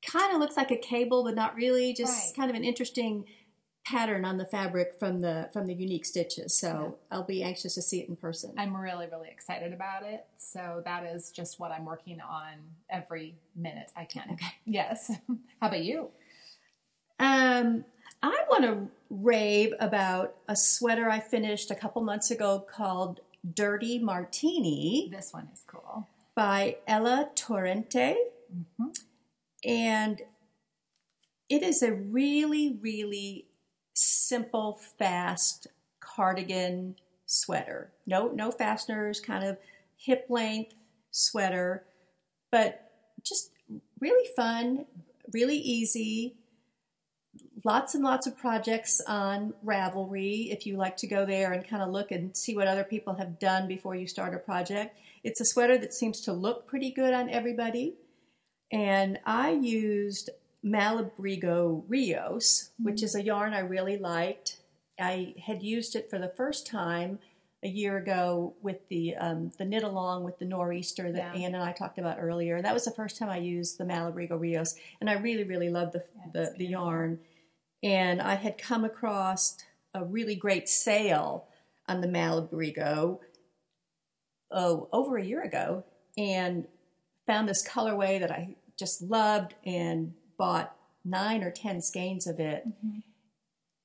kind 0.06 0.34
of 0.34 0.42
looks 0.42 0.58
like 0.58 0.72
a 0.72 0.78
cable, 0.78 1.24
but 1.24 1.36
not 1.36 1.56
really. 1.56 1.94
Just 1.94 2.12
Right. 2.12 2.34
kind 2.36 2.50
of 2.50 2.58
an 2.58 2.66
interesting 2.66 3.24
pattern 3.90 4.26
on 4.26 4.38
the 4.38 4.46
fabric 4.46 4.96
from 5.00 5.22
the 5.22 5.50
from 5.54 5.66
the 5.66 5.74
unique 5.74 6.06
stitches. 6.06 6.54
So 6.58 6.98
I'll 7.12 7.24
be 7.24 7.42
anxious 7.44 7.76
to 7.76 7.82
see 7.82 8.02
it 8.02 8.10
in 8.10 8.16
person. 8.18 8.54
I'm 8.58 8.76
really, 8.76 9.08
really 9.12 9.30
excited 9.30 9.72
about 9.74 10.04
it. 10.04 10.26
So 10.38 10.82
that 10.84 11.06
is 11.06 11.32
just 11.32 11.60
what 11.60 11.72
I'm 11.72 11.86
working 11.86 12.20
on 12.20 12.56
every 12.90 13.36
minute 13.56 13.92
I 13.96 14.04
can. 14.06 14.30
Okay. 14.34 14.48
Yes. 14.66 15.12
How 15.62 15.68
about 15.68 15.84
you? 15.84 16.10
Um, 17.20 17.86
I 18.22 18.44
want 18.50 18.64
to 18.66 18.88
rave 19.10 19.74
about 19.80 20.36
a 20.48 20.56
sweater 20.56 21.10
I 21.10 21.20
finished 21.20 21.72
a 21.72 21.76
couple 21.76 22.02
months 22.02 22.30
ago 22.30 22.60
called 22.70 23.22
Dirty 23.54 24.00
Martini 24.00 25.10
This 25.12 25.32
one 25.32 25.48
is 25.54 25.64
cool. 25.66 26.08
by 26.36 26.78
Ella 26.88 27.30
Torrente. 27.36 28.16
Mhm. 28.54 28.98
And 29.64 30.22
it 31.50 31.64
is 31.64 31.82
a 31.82 31.94
really, 31.94 32.78
really 32.82 33.47
simple, 33.98 34.80
fast 34.98 35.68
cardigan 36.00 36.96
sweater. 37.26 37.92
No, 38.06 38.28
no 38.30 38.52
fasteners, 38.52 39.20
kind 39.20 39.44
of 39.44 39.58
hip 39.96 40.26
length 40.30 40.74
sweater, 41.12 41.84
but 42.52 42.92
just 43.24 43.52
really 44.00 44.30
fun, 44.36 44.86
really 45.34 45.58
easy. 45.58 46.36
Lots 47.64 47.96
and 47.96 48.04
lots 48.04 48.28
of 48.28 48.38
projects 48.38 49.02
on 49.08 49.54
Ravelry 49.66 50.52
if 50.52 50.66
you 50.66 50.78
like 50.78 50.96
to 50.98 51.08
go 51.08 51.26
there 51.26 51.52
and 51.52 51.68
kind 51.68 51.84
of 51.84 51.90
look 51.90 52.12
and 52.12 52.36
see 52.38 52.56
what 52.56 52.68
other 52.68 52.84
people 52.84 53.16
have 53.16 53.40
done 53.40 53.68
before 53.68 53.96
you 53.96 54.08
start 54.08 54.34
a 54.34 54.38
project. 54.38 54.98
It's 55.24 55.42
a 55.42 55.46
sweater 55.46 55.78
that 55.80 55.94
seems 55.94 56.22
to 56.22 56.34
look 56.34 56.68
pretty 56.68 56.92
good 56.92 57.14
on 57.14 57.30
everybody. 57.30 57.96
And 58.72 59.20
I 59.26 59.52
used 59.52 60.30
Malabrigo 60.66 61.84
Rios, 61.88 62.72
which 62.80 63.04
is 63.04 63.16
a 63.16 63.24
yarn 63.24 63.54
I 63.54 63.60
really 63.60 63.98
liked. 63.98 64.58
I 65.00 65.36
had 65.46 65.62
used 65.62 65.96
it 65.96 66.10
for 66.10 66.18
the 66.18 66.34
first 66.36 66.66
time 66.68 67.20
a 67.64 67.68
year 67.68 67.98
ago 67.98 68.56
with 68.62 68.88
the 68.90 69.16
um, 69.16 69.52
the 69.58 69.66
knit 69.66 69.84
along 69.84 70.24
with 70.24 70.38
the 70.40 70.46
nor'easter 70.46 71.12
that 71.12 71.36
Yeah. 71.36 71.42
Anne 71.42 71.56
and 71.56 71.64
I 71.64 71.72
talked 71.72 71.98
about 71.98 72.18
earlier. 72.20 72.62
That 72.62 72.74
was 72.74 72.86
the 72.86 72.92
first 72.92 73.18
time 73.18 73.30
I 73.30 73.38
used 73.38 73.78
the 73.78 73.84
Malabrigo 73.84 74.40
Rios, 74.40 74.76
and 75.00 75.10
I 75.10 75.14
really 75.14 75.44
really 75.44 75.70
loved 75.70 75.94
the 75.94 76.04
Yeah, 76.16 76.32
the, 76.34 76.56
the 76.58 76.66
yarn. 76.68 77.20
And 77.84 78.22
I 78.22 78.36
had 78.36 78.58
come 78.58 78.84
across 78.84 79.58
a 79.94 80.04
really 80.04 80.36
great 80.36 80.68
sale 80.68 81.48
on 81.88 82.02
the 82.02 82.08
Malabrigo 82.08 83.20
oh 84.52 84.90
over 84.92 85.18
a 85.18 85.26
year 85.26 85.42
ago, 85.44 85.84
and 86.18 86.68
found 87.26 87.50
this 87.50 87.68
colorway 87.68 88.20
that 88.20 88.32
I 88.32 88.56
just 88.78 89.02
loved 89.02 89.56
and 89.66 90.14
bought 90.38 90.76
nine 91.04 91.44
or 91.44 91.52
ten 91.52 91.82
skeins 91.82 92.28
of 92.28 92.40
it 92.40 92.68
Mhm. 92.68 93.04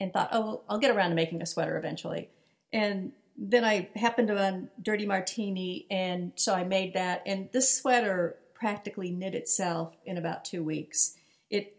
and 0.00 0.12
thought, 0.12 0.30
oh, 0.32 0.62
I'll 0.68 0.78
get 0.78 0.94
around 0.94 1.10
to 1.10 1.16
making 1.16 1.42
a 1.42 1.46
sweater 1.46 1.76
eventually. 1.76 2.30
And 2.72 3.12
then 3.36 3.64
I 3.64 3.88
happened 3.96 4.30
on 4.30 4.70
Dirty 4.80 5.06
Martini, 5.06 5.86
and 5.90 6.32
so 6.36 6.54
I 6.54 6.64
made 6.64 6.94
that. 6.94 7.22
And 7.26 7.50
this 7.52 7.76
sweater 7.76 8.38
practically 8.54 9.10
knit 9.10 9.34
itself 9.34 9.96
in 10.04 10.16
about 10.16 10.44
two 10.44 10.62
weeks. 10.62 11.16
It 11.50 11.76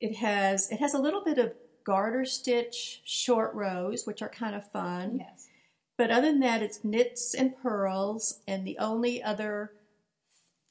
it 0.00 0.16
has 0.16 0.70
it 0.70 0.78
has 0.80 0.94
a 0.94 0.98
little 1.00 1.22
bit 1.24 1.38
of 1.38 1.54
garter 1.84 2.24
stitch 2.24 3.00
short 3.04 3.54
rows, 3.54 4.06
which 4.06 4.22
are 4.22 4.28
kind 4.28 4.54
of 4.54 4.70
fun. 4.70 5.18
Yes. 5.20 5.48
But 5.96 6.10
other 6.10 6.30
than 6.30 6.40
that, 6.40 6.62
it's 6.62 6.84
knits 6.84 7.34
and 7.34 7.56
pearls. 7.56 8.40
And 8.46 8.66
the 8.66 8.78
only 8.78 9.22
other 9.22 9.72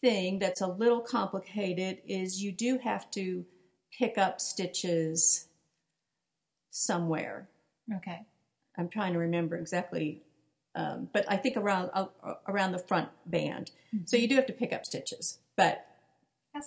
thing 0.02 0.40
that's 0.40 0.62
a 0.62 0.68
little 0.68 1.02
complicated 1.02 2.00
is 2.08 2.42
you 2.42 2.52
do 2.52 2.78
have 2.84 3.10
to 3.12 3.46
pick 3.98 4.18
up 4.18 4.40
stitches 4.40 5.48
somewhere. 6.70 7.50
Okay. 7.98 8.22
I'm 8.78 8.90
trying 8.90 9.14
to 9.14 9.20
remember 9.20 9.58
exactly, 9.58 10.22
um, 10.76 11.10
but 11.12 11.26
I 11.28 11.36
think 11.38 11.58
around 11.58 11.90
uh, 11.94 12.06
around 12.48 12.72
the 12.72 12.80
front 12.80 13.10
band. 13.26 13.72
So 14.06 14.16
you 14.16 14.28
do 14.28 14.36
have 14.36 14.46
to 14.46 14.54
pick 14.54 14.72
up 14.72 14.86
stitches. 14.86 15.40
But 15.58 15.86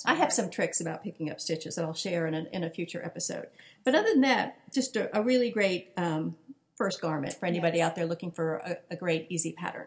I 0.05 0.14
have 0.14 0.33
some 0.33 0.51
tricks 0.51 0.81
about 0.81 1.03
picking 1.03 1.31
up 1.31 1.40
stitches 1.40 1.77
that 1.77 1.85
I'll 1.85 1.95
share 1.95 2.27
in 2.27 2.35
a, 2.35 2.45
in 2.53 2.64
a 2.64 2.71
future 2.71 3.03
episode. 3.05 3.47
But 3.85 3.95
other 3.95 4.09
than 4.09 4.21
that, 4.23 4.59
just 4.73 4.97
a, 4.97 5.16
a 5.16 5.23
really 5.23 5.51
great 5.51 5.92
um, 5.97 6.37
first 6.77 7.01
garment 7.01 7.35
for 7.35 7.47
anybody 7.47 7.79
Yes. 7.79 7.88
out 7.90 7.97
there 7.97 8.07
looking 8.07 8.31
for 8.33 8.57
a, 8.57 8.77
a 8.90 8.97
great, 8.97 9.27
easy 9.31 9.53
pattern. 9.53 9.87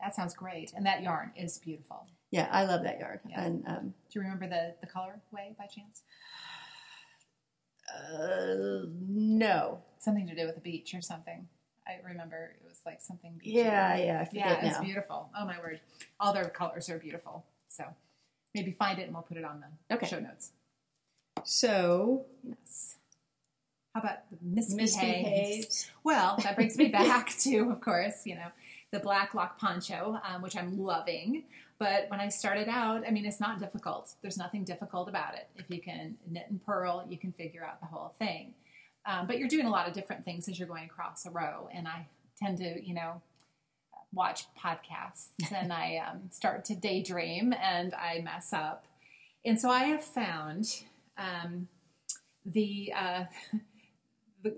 That 0.00 0.14
sounds 0.14 0.34
great. 0.34 0.72
And 0.76 0.84
that 0.86 1.02
yarn 1.02 1.32
is 1.36 1.58
beautiful. 1.58 2.06
Yeah, 2.30 2.48
I 2.50 2.64
love 2.64 2.82
that 2.82 2.98
yard. 2.98 3.20
Yeah. 3.28 3.42
And 3.44 3.64
um, 3.66 3.94
Do 4.10 4.18
you 4.18 4.22
remember 4.22 4.48
the, 4.48 4.74
the 4.80 4.86
colorway 4.86 5.56
by 5.56 5.66
chance? 5.66 6.02
uh, 7.94 8.86
no, 9.08 9.80
Something 9.98 10.26
to 10.28 10.34
do 10.34 10.46
with 10.46 10.54
the 10.56 10.60
beach 10.60 10.94
or 10.94 11.00
something. 11.00 11.48
I 11.86 11.98
remember 12.06 12.52
it 12.60 12.64
was 12.68 12.80
like 12.84 13.00
something. 13.00 13.40
yeah, 13.44 13.96
yeah, 13.96 14.26
Yeah, 14.32 14.64
it's 14.66 14.76
now. 14.78 14.82
beautiful. 14.84 15.30
Oh 15.38 15.44
my 15.46 15.58
word. 15.60 15.80
All 16.18 16.32
their 16.32 16.48
colors 16.48 16.90
are 16.90 16.98
beautiful. 16.98 17.44
So 17.68 17.84
maybe 18.54 18.72
find 18.72 18.98
it 18.98 19.02
and 19.04 19.12
we'll 19.14 19.22
put 19.22 19.36
it 19.36 19.44
on 19.44 19.62
the 19.88 19.94
Okay. 19.94 20.06
show 20.06 20.18
notes. 20.18 20.50
So 21.44 22.26
Yes. 22.42 22.96
How 23.94 24.00
about 24.00 24.18
misbehaves. 24.42 25.88
Well, 26.04 26.36
that 26.42 26.54
brings 26.56 26.76
me 26.76 26.88
back 27.02 27.30
to, 27.40 27.70
of 27.70 27.80
course, 27.80 28.26
you 28.26 28.34
know, 28.34 28.48
the 28.90 28.98
black 28.98 29.32
lock 29.34 29.58
poncho, 29.58 30.20
um, 30.28 30.42
which 30.42 30.56
I'm 30.56 30.76
loving. 30.78 31.44
But 31.78 32.06
when 32.08 32.20
I 32.20 32.28
started 32.28 32.68
out, 32.68 33.04
I 33.06 33.10
mean, 33.10 33.26
it's 33.26 33.40
not 33.40 33.58
difficult. 33.58 34.14
There's 34.22 34.38
nothing 34.38 34.64
difficult 34.64 35.08
about 35.08 35.34
it. 35.34 35.48
If 35.56 35.66
you 35.68 35.80
can 35.80 36.16
knit 36.26 36.46
and 36.48 36.64
purl, 36.64 37.04
you 37.08 37.18
can 37.18 37.32
figure 37.32 37.64
out 37.64 37.80
the 37.80 37.86
whole 37.86 38.14
thing. 38.18 38.54
Um, 39.04 39.26
but 39.26 39.38
you're 39.38 39.48
doing 39.48 39.66
a 39.66 39.70
lot 39.70 39.86
of 39.86 39.94
different 39.94 40.24
things 40.24 40.48
as 40.48 40.58
you're 40.58 40.68
going 40.68 40.84
across 40.84 41.26
a 41.26 41.30
row. 41.30 41.68
And 41.72 41.86
I 41.86 42.06
tend 42.42 42.58
to, 42.58 42.84
you 42.84 42.94
know, 42.94 43.20
watch 44.12 44.44
podcasts 44.58 45.28
and 45.52 45.72
I 45.72 46.02
um, 46.10 46.22
start 46.30 46.64
to 46.66 46.74
daydream 46.74 47.52
and 47.52 47.94
I 47.94 48.20
mess 48.22 48.52
up. 48.52 48.86
And 49.44 49.60
so 49.60 49.70
I 49.70 49.84
have 49.84 50.02
found 50.02 50.82
um, 51.18 51.68
the, 52.44 52.92
uh, 52.96 53.24
the 54.42 54.56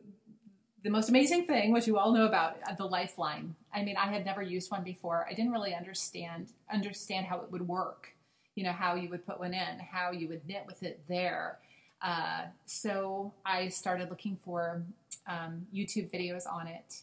the 0.85 0.91
most 0.91 1.09
amazing 1.09 1.47
thing, 1.47 1.73
which 1.73 1.87
you 1.87 1.99
all 1.99 2.13
know 2.13 2.27
about, 2.27 2.59
uh, 2.69 2.75
the 2.75 2.85
Lifeline. 2.85 3.57
I 3.75 3.83
mean, 3.83 3.97
I 3.97 4.07
had 4.13 4.25
never 4.25 4.43
used 4.43 4.71
one 4.71 4.85
before. 4.85 5.27
I 5.29 5.35
didn't 5.35 5.53
really 5.53 5.75
understand 5.75 6.53
understand 6.73 7.27
how 7.27 7.41
it 7.41 7.51
would 7.51 7.67
work. 7.67 8.15
you 8.59 8.65
know, 8.65 8.73
how 8.73 8.97
you 8.97 9.09
would 9.09 9.25
put 9.25 9.39
one 9.39 9.55
in, 9.55 9.79
how 9.79 10.11
you 10.11 10.27
would 10.27 10.45
knit 10.49 10.65
with 10.67 10.83
it 10.83 11.01
there. 11.09 11.61
Uh, 12.03 12.43
so 12.67 13.33
I 13.47 13.69
started 13.69 14.11
looking 14.11 14.37
for 14.45 14.83
um, 15.29 15.69
YouTube 15.73 16.11
videos 16.13 16.43
on 16.53 16.67
it. 16.67 17.03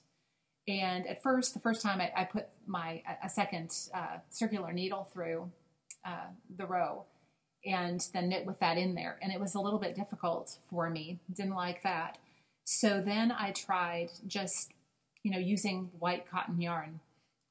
And 0.68 1.08
at 1.08 1.24
first, 1.24 1.54
the 1.54 1.62
first 1.62 1.82
time 1.82 2.02
I, 2.02 2.12
I 2.14 2.26
put 2.26 2.48
my 2.68 3.02
a 3.24 3.30
second 3.30 3.74
uh, 3.94 4.18
circular 4.30 4.74
needle 4.74 5.08
through 5.14 5.50
uh, 6.04 6.28
the 6.58 6.66
row, 6.66 7.04
and 7.66 8.06
then 8.14 8.28
knit 8.28 8.46
with 8.46 8.60
that 8.60 8.78
in 8.78 8.94
there, 8.94 9.18
and 9.22 9.32
it 9.32 9.40
was 9.40 9.56
a 9.56 9.60
little 9.62 9.80
bit 9.80 9.96
difficult 9.96 10.58
for 10.70 10.90
me. 10.90 11.20
Didn't 11.34 11.56
like 11.56 11.84
that. 11.84 12.18
So 12.66 13.00
then 13.00 13.32
I 13.32 13.52
tried 13.52 14.10
just 14.28 14.74
you 15.24 15.32
know 15.32 15.40
using 15.40 15.90
white 16.00 16.30
cotton 16.30 16.60
yarn 16.60 17.00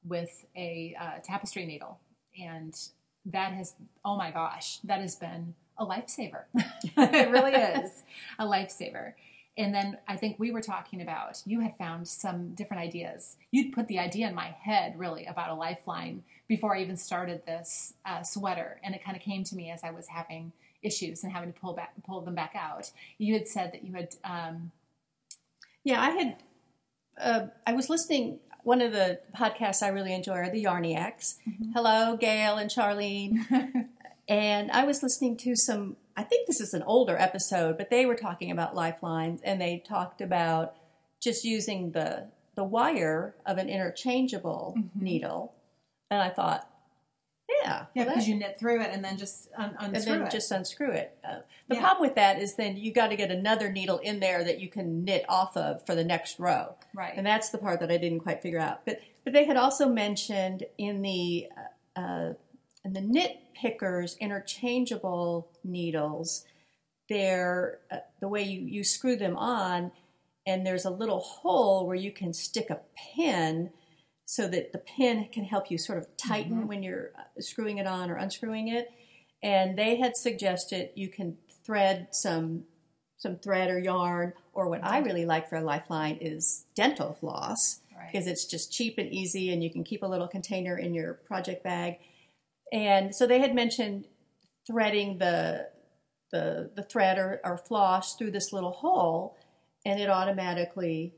with 0.05 0.45
a 0.55 0.95
uh, 0.99 1.19
tapestry 1.23 1.65
needle, 1.65 1.99
and 2.39 2.77
that 3.25 3.53
has 3.53 3.73
oh 4.03 4.17
my 4.17 4.29
gosh, 4.29 4.79
that 4.83 5.01
has 5.01 5.15
been 5.15 5.55
a 5.77 5.85
lifesaver. 5.85 6.43
it 6.55 7.31
really 7.31 7.53
is 7.53 8.03
a 8.37 8.45
lifesaver. 8.45 9.13
And 9.57 9.73
then 9.73 9.97
I 10.05 10.17
think 10.17 10.37
we 10.37 10.51
were 10.51 10.61
talking 10.61 11.01
about 11.01 11.41
you 11.45 11.61
had 11.61 11.77
found 11.77 12.09
some 12.09 12.53
different 12.53 12.83
ideas. 12.83 13.37
You'd 13.51 13.71
put 13.71 13.87
the 13.87 13.99
idea 13.99 14.27
in 14.27 14.35
my 14.35 14.53
head 14.59 14.99
really 14.99 15.25
about 15.25 15.49
a 15.49 15.53
lifeline 15.53 16.23
before 16.49 16.75
I 16.75 16.81
even 16.81 16.97
started 16.97 17.45
this 17.45 17.93
uh, 18.05 18.21
sweater, 18.21 18.81
and 18.83 18.93
it 18.93 19.03
kind 19.03 19.15
of 19.15 19.23
came 19.23 19.45
to 19.45 19.55
me 19.55 19.71
as 19.71 19.81
I 19.81 19.91
was 19.91 20.07
having 20.07 20.51
issues 20.81 21.23
and 21.23 21.31
having 21.31 21.53
to 21.53 21.59
pull 21.59 21.73
back 21.73 21.93
pull 22.05 22.19
them 22.19 22.35
back 22.35 22.53
out. 22.53 22.91
You 23.17 23.33
had 23.33 23.47
said 23.47 23.71
that 23.71 23.85
you 23.85 23.93
had. 23.93 24.15
Um, 24.25 24.71
yeah, 25.85 26.01
I 26.01 26.09
had. 26.09 26.43
Uh, 27.17 27.47
I 27.65 27.73
was 27.73 27.89
listening. 27.89 28.39
One 28.63 28.81
of 28.81 28.91
the 28.91 29.21
podcasts 29.37 29.81
I 29.83 29.89
really 29.89 30.13
enjoy 30.13 30.33
are 30.33 30.49
the 30.49 30.63
Yarniacs. 30.63 31.35
Mm-hmm. 31.47 31.71
Hello, 31.73 32.17
Gail 32.17 32.57
and 32.57 32.69
Charlene. 32.69 33.87
and 34.27 34.71
I 34.71 34.83
was 34.83 35.03
listening 35.03 35.37
to 35.37 35.55
some 35.55 35.95
I 36.17 36.23
think 36.23 36.47
this 36.47 36.61
is 36.61 36.73
an 36.73 36.83
older 36.83 37.17
episode, 37.17 37.77
but 37.77 37.89
they 37.89 38.05
were 38.05 38.15
talking 38.15 38.49
about 38.49 38.75
lifelines 38.75 39.41
and 39.43 39.59
they 39.59 39.83
talked 39.85 40.21
about 40.21 40.75
just 41.21 41.43
using 41.43 41.91
the 41.91 42.27
the 42.55 42.63
wire 42.63 43.35
of 43.45 43.57
an 43.57 43.67
interchangeable 43.67 44.75
mm-hmm. 44.77 45.03
needle. 45.03 45.53
And 46.09 46.21
I 46.21 46.29
thought, 46.29 46.69
yeah, 47.47 47.85
yeah, 47.93 48.05
because 48.05 48.27
you 48.27 48.35
knit 48.35 48.59
through 48.59 48.81
it 48.81 48.89
and 48.91 49.03
then 49.03 49.17
just 49.17 49.49
un- 49.55 49.75
unscrew 49.79 50.13
and 50.13 50.21
then 50.21 50.21
it. 50.23 50.31
just 50.31 50.51
unscrew 50.51 50.91
it. 50.91 51.17
Uh, 51.23 51.39
the 51.67 51.75
yeah. 51.75 51.81
problem 51.81 52.07
with 52.07 52.15
that 52.15 52.41
is 52.41 52.55
then 52.55 52.75
you 52.75 52.91
got 52.91 53.09
to 53.09 53.15
get 53.15 53.29
another 53.29 53.71
needle 53.71 53.99
in 53.99 54.19
there 54.19 54.43
that 54.43 54.59
you 54.59 54.67
can 54.67 55.03
knit 55.03 55.25
off 55.29 55.55
of 55.55 55.85
for 55.85 55.93
the 55.93 56.03
next 56.03 56.39
row. 56.39 56.75
Right, 56.95 57.13
and 57.15 57.25
that's 57.25 57.49
the 57.49 57.57
part 57.57 57.79
that 57.81 57.91
I 57.91 57.97
didn't 57.97 58.21
quite 58.21 58.41
figure 58.41 58.59
out. 58.59 58.85
But 58.85 58.99
but 59.23 59.33
they 59.33 59.45
had 59.45 59.57
also 59.57 59.87
mentioned 59.87 60.63
in 60.77 61.01
the 61.01 61.47
uh, 61.95 61.99
uh 61.99 62.33
in 62.83 62.93
the 62.93 63.01
knit 63.01 63.37
pickers 63.53 64.15
interchangeable 64.19 65.49
needles. 65.63 66.45
They're 67.09 67.79
uh, 67.91 67.97
the 68.21 68.27
way 68.27 68.41
you, 68.41 68.61
you 68.61 68.83
screw 68.83 69.15
them 69.15 69.37
on, 69.37 69.91
and 70.47 70.65
there's 70.65 70.85
a 70.85 70.89
little 70.89 71.19
hole 71.19 71.85
where 71.85 71.95
you 71.95 72.11
can 72.11 72.33
stick 72.33 72.71
a 72.71 72.79
pin 73.15 73.69
so 74.25 74.47
that 74.47 74.71
the 74.71 74.79
pin 74.79 75.29
can 75.31 75.43
help 75.43 75.69
you 75.69 75.77
sort 75.77 75.99
of 75.99 76.17
tighten 76.17 76.57
mm-hmm. 76.57 76.67
when 76.67 76.83
you're 76.83 77.11
uh, 77.17 77.21
screwing 77.39 77.77
it 77.77 77.87
on 77.87 78.09
or 78.09 78.15
unscrewing 78.15 78.67
it. 78.67 78.91
And 79.43 79.77
they 79.77 79.97
had 79.97 80.17
suggested 80.17 80.89
you 80.95 81.09
can 81.09 81.37
thread 81.63 82.07
some 82.11 82.65
some 83.17 83.37
thread 83.37 83.71
or 83.71 83.79
yarn, 83.79 84.33
or 84.53 84.69
what 84.69 84.83
I 84.83 84.99
really 84.99 85.25
like 85.25 85.49
for 85.49 85.55
a 85.55 85.61
lifeline 85.61 86.17
is 86.19 86.65
dental 86.75 87.13
floss 87.13 87.79
right. 87.95 88.11
because 88.11 88.27
it's 88.27 88.45
just 88.45 88.73
cheap 88.73 88.97
and 88.97 89.11
easy, 89.11 89.53
and 89.53 89.63
you 89.63 89.69
can 89.69 89.83
keep 89.83 90.03
a 90.03 90.07
little 90.07 90.27
container 90.27 90.77
in 90.77 90.93
your 90.93 91.13
project 91.13 91.63
bag. 91.63 91.97
And 92.73 93.15
so 93.15 93.25
they 93.25 93.39
had 93.39 93.55
mentioned 93.55 94.05
threading 94.67 95.19
the 95.19 95.69
the 96.31 96.71
the 96.75 96.83
thread 96.83 97.17
or, 97.17 97.39
or 97.43 97.57
floss 97.57 98.15
through 98.15 98.31
this 98.31 98.51
little 98.51 98.71
hole, 98.71 99.37
and 99.85 99.99
it 99.99 100.09
automatically, 100.09 101.13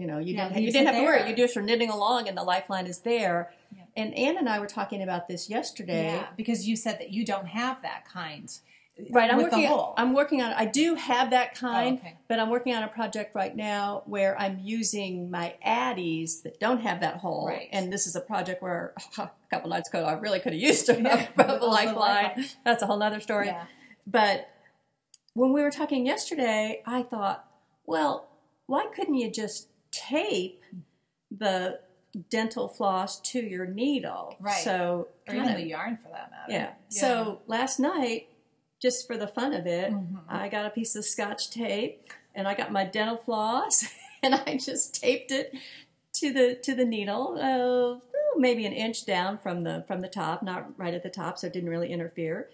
you 0.00 0.06
know, 0.06 0.18
you 0.18 0.34
yeah, 0.34 0.48
didn't 0.48 0.62
you 0.62 0.72
didn't 0.72 0.86
have 0.86 0.96
to 0.96 1.02
worry. 1.02 1.28
You 1.28 1.36
just 1.36 1.54
were 1.54 1.62
knitting 1.62 1.90
along, 1.90 2.26
and 2.26 2.36
the 2.36 2.42
lifeline 2.42 2.86
is 2.86 3.00
there. 3.00 3.52
Yeah. 3.74 3.82
And 3.96 4.14
Anne 4.16 4.38
and 4.38 4.48
I 4.48 4.58
were 4.58 4.66
talking 4.66 5.02
about 5.02 5.28
this 5.28 5.50
yesterday. 5.50 6.14
Yeah, 6.14 6.26
because 6.36 6.66
you 6.66 6.74
said 6.74 6.98
that 7.00 7.10
you 7.10 7.24
don't 7.24 7.46
have 7.46 7.82
that 7.82 8.08
kind. 8.08 8.50
Right, 9.10 9.30
I'm 9.30 9.38
working. 9.38 9.66
On, 9.66 9.94
I'm 9.96 10.14
working 10.14 10.42
on. 10.42 10.52
I 10.52 10.64
do 10.64 10.94
have 10.94 11.30
that 11.30 11.52
oh, 11.56 11.60
kind, 11.60 12.00
oh, 12.02 12.06
okay. 12.06 12.16
but 12.28 12.38
I'm 12.38 12.50
working 12.50 12.74
on 12.74 12.82
a 12.82 12.88
project 12.88 13.34
right 13.34 13.54
now 13.54 14.02
where 14.06 14.38
I'm 14.38 14.58
using 14.62 15.30
my 15.30 15.54
addies 15.66 16.42
that 16.42 16.60
don't 16.60 16.80
have 16.80 17.00
that 17.00 17.16
hole. 17.16 17.46
Right. 17.46 17.68
And 17.72 17.92
this 17.92 18.06
is 18.06 18.16
a 18.16 18.20
project 18.20 18.62
where 18.62 18.94
a 19.18 19.30
couple 19.50 19.70
nights 19.70 19.88
ago 19.88 20.04
I 20.04 20.14
really 20.14 20.40
could 20.40 20.52
have 20.52 20.60
used 20.60 20.88
a, 20.88 21.00
yeah. 21.00 21.28
a 21.38 21.64
lifeline. 21.64 22.46
That's 22.64 22.82
a 22.82 22.86
whole 22.86 23.02
other 23.02 23.20
story. 23.20 23.46
Yeah. 23.46 23.64
But 24.06 24.48
when 25.34 25.52
we 25.52 25.62
were 25.62 25.70
talking 25.70 26.04
yesterday, 26.04 26.82
I 26.86 27.02
thought, 27.02 27.46
well, 27.86 28.28
why 28.66 28.86
couldn't 28.94 29.14
you 29.14 29.30
just 29.30 29.68
tape 29.90 30.62
the 31.30 31.80
dental 32.30 32.68
floss 32.68 33.20
to 33.20 33.40
your 33.40 33.66
needle? 33.66 34.36
Right. 34.40 34.62
So 34.64 35.08
or 35.28 35.34
even 35.34 35.54
the 35.54 35.66
yarn 35.66 35.96
for 35.96 36.08
that 36.08 36.30
matter. 36.30 36.52
Yeah. 36.52 36.58
yeah. 36.58 36.70
So 36.88 37.40
last 37.46 37.78
night 37.78 38.28
just 38.80 39.06
for 39.06 39.16
the 39.16 39.28
fun 39.28 39.52
of 39.52 39.66
it, 39.66 39.92
mm-hmm. 39.92 40.16
I 40.28 40.48
got 40.48 40.64
a 40.64 40.70
piece 40.70 40.96
of 40.96 41.04
scotch 41.04 41.50
tape 41.50 42.08
and 42.34 42.48
I 42.48 42.54
got 42.54 42.72
my 42.72 42.84
dental 42.84 43.18
floss 43.18 43.84
and 44.22 44.34
I 44.34 44.56
just 44.56 45.00
taped 45.00 45.30
it 45.30 45.54
to 46.14 46.32
the 46.32 46.54
to 46.62 46.74
the 46.74 46.84
needle, 46.84 47.38
uh, 47.40 48.00
maybe 48.36 48.66
an 48.66 48.72
inch 48.72 49.06
down 49.06 49.38
from 49.38 49.62
the 49.62 49.84
from 49.86 50.00
the 50.00 50.08
top, 50.08 50.42
not 50.42 50.78
right 50.78 50.94
at 50.94 51.02
the 51.02 51.10
top, 51.10 51.38
so 51.38 51.46
it 51.46 51.52
didn't 51.52 51.68
really 51.68 51.92
interfere, 51.92 52.48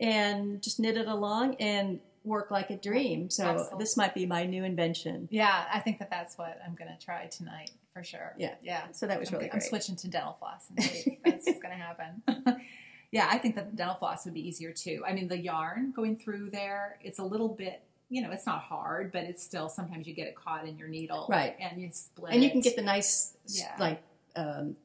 and 0.00 0.62
just 0.62 0.78
knit 0.78 0.96
it 0.96 1.08
along 1.08 1.56
and 1.56 2.00
work 2.24 2.50
like 2.50 2.70
a 2.70 2.76
dream. 2.76 3.30
So 3.30 3.44
Absolutely. 3.44 3.78
this 3.78 3.96
might 3.96 4.14
be 4.14 4.26
my 4.26 4.44
new 4.44 4.64
invention. 4.64 5.28
Yeah, 5.30 5.64
I 5.72 5.80
think 5.80 5.98
that 5.98 6.10
that's 6.10 6.36
what 6.36 6.60
I'm 6.66 6.74
going 6.74 6.90
to 6.90 7.04
try 7.04 7.26
tonight 7.26 7.70
for 7.92 8.04
sure. 8.04 8.34
Yeah, 8.38 8.54
yeah. 8.62 8.90
So 8.92 9.06
that 9.06 9.18
was 9.18 9.30
I'm, 9.30 9.38
really 9.38 9.48
great. 9.48 9.62
I'm 9.62 9.68
switching 9.68 9.96
to 9.96 10.08
dental 10.08 10.34
floss 10.34 10.66
and 10.68 10.78
that's 11.24 11.44
going 11.44 11.70
to 11.70 11.74
happen. 11.76 12.60
Yeah, 13.12 13.28
I 13.28 13.38
think 13.38 13.56
that 13.56 13.70
the 13.70 13.76
dental 13.76 13.96
floss 13.96 14.24
would 14.24 14.34
be 14.34 14.46
easier 14.46 14.72
too. 14.72 15.02
I 15.06 15.12
mean, 15.12 15.26
the 15.28 15.36
yarn 15.36 15.92
going 15.94 16.16
through 16.16 16.50
there, 16.50 16.96
it's 17.02 17.18
a 17.18 17.24
little 17.24 17.48
bit, 17.48 17.82
you 18.08 18.22
know, 18.22 18.30
it's 18.30 18.46
not 18.46 18.62
hard, 18.62 19.10
but 19.10 19.24
it's 19.24 19.42
still 19.42 19.68
sometimes 19.68 20.06
you 20.06 20.14
get 20.14 20.28
it 20.28 20.36
caught 20.36 20.66
in 20.66 20.78
your 20.78 20.86
needle, 20.86 21.26
right? 21.28 21.56
And 21.58 21.80
you 21.80 21.88
split, 21.92 22.32
and 22.32 22.42
you 22.42 22.50
can 22.50 22.60
get 22.60 22.76
the 22.76 22.82
nice, 22.82 23.34
yeah. 23.46 23.74
like 23.80 24.02
um, 24.36 24.76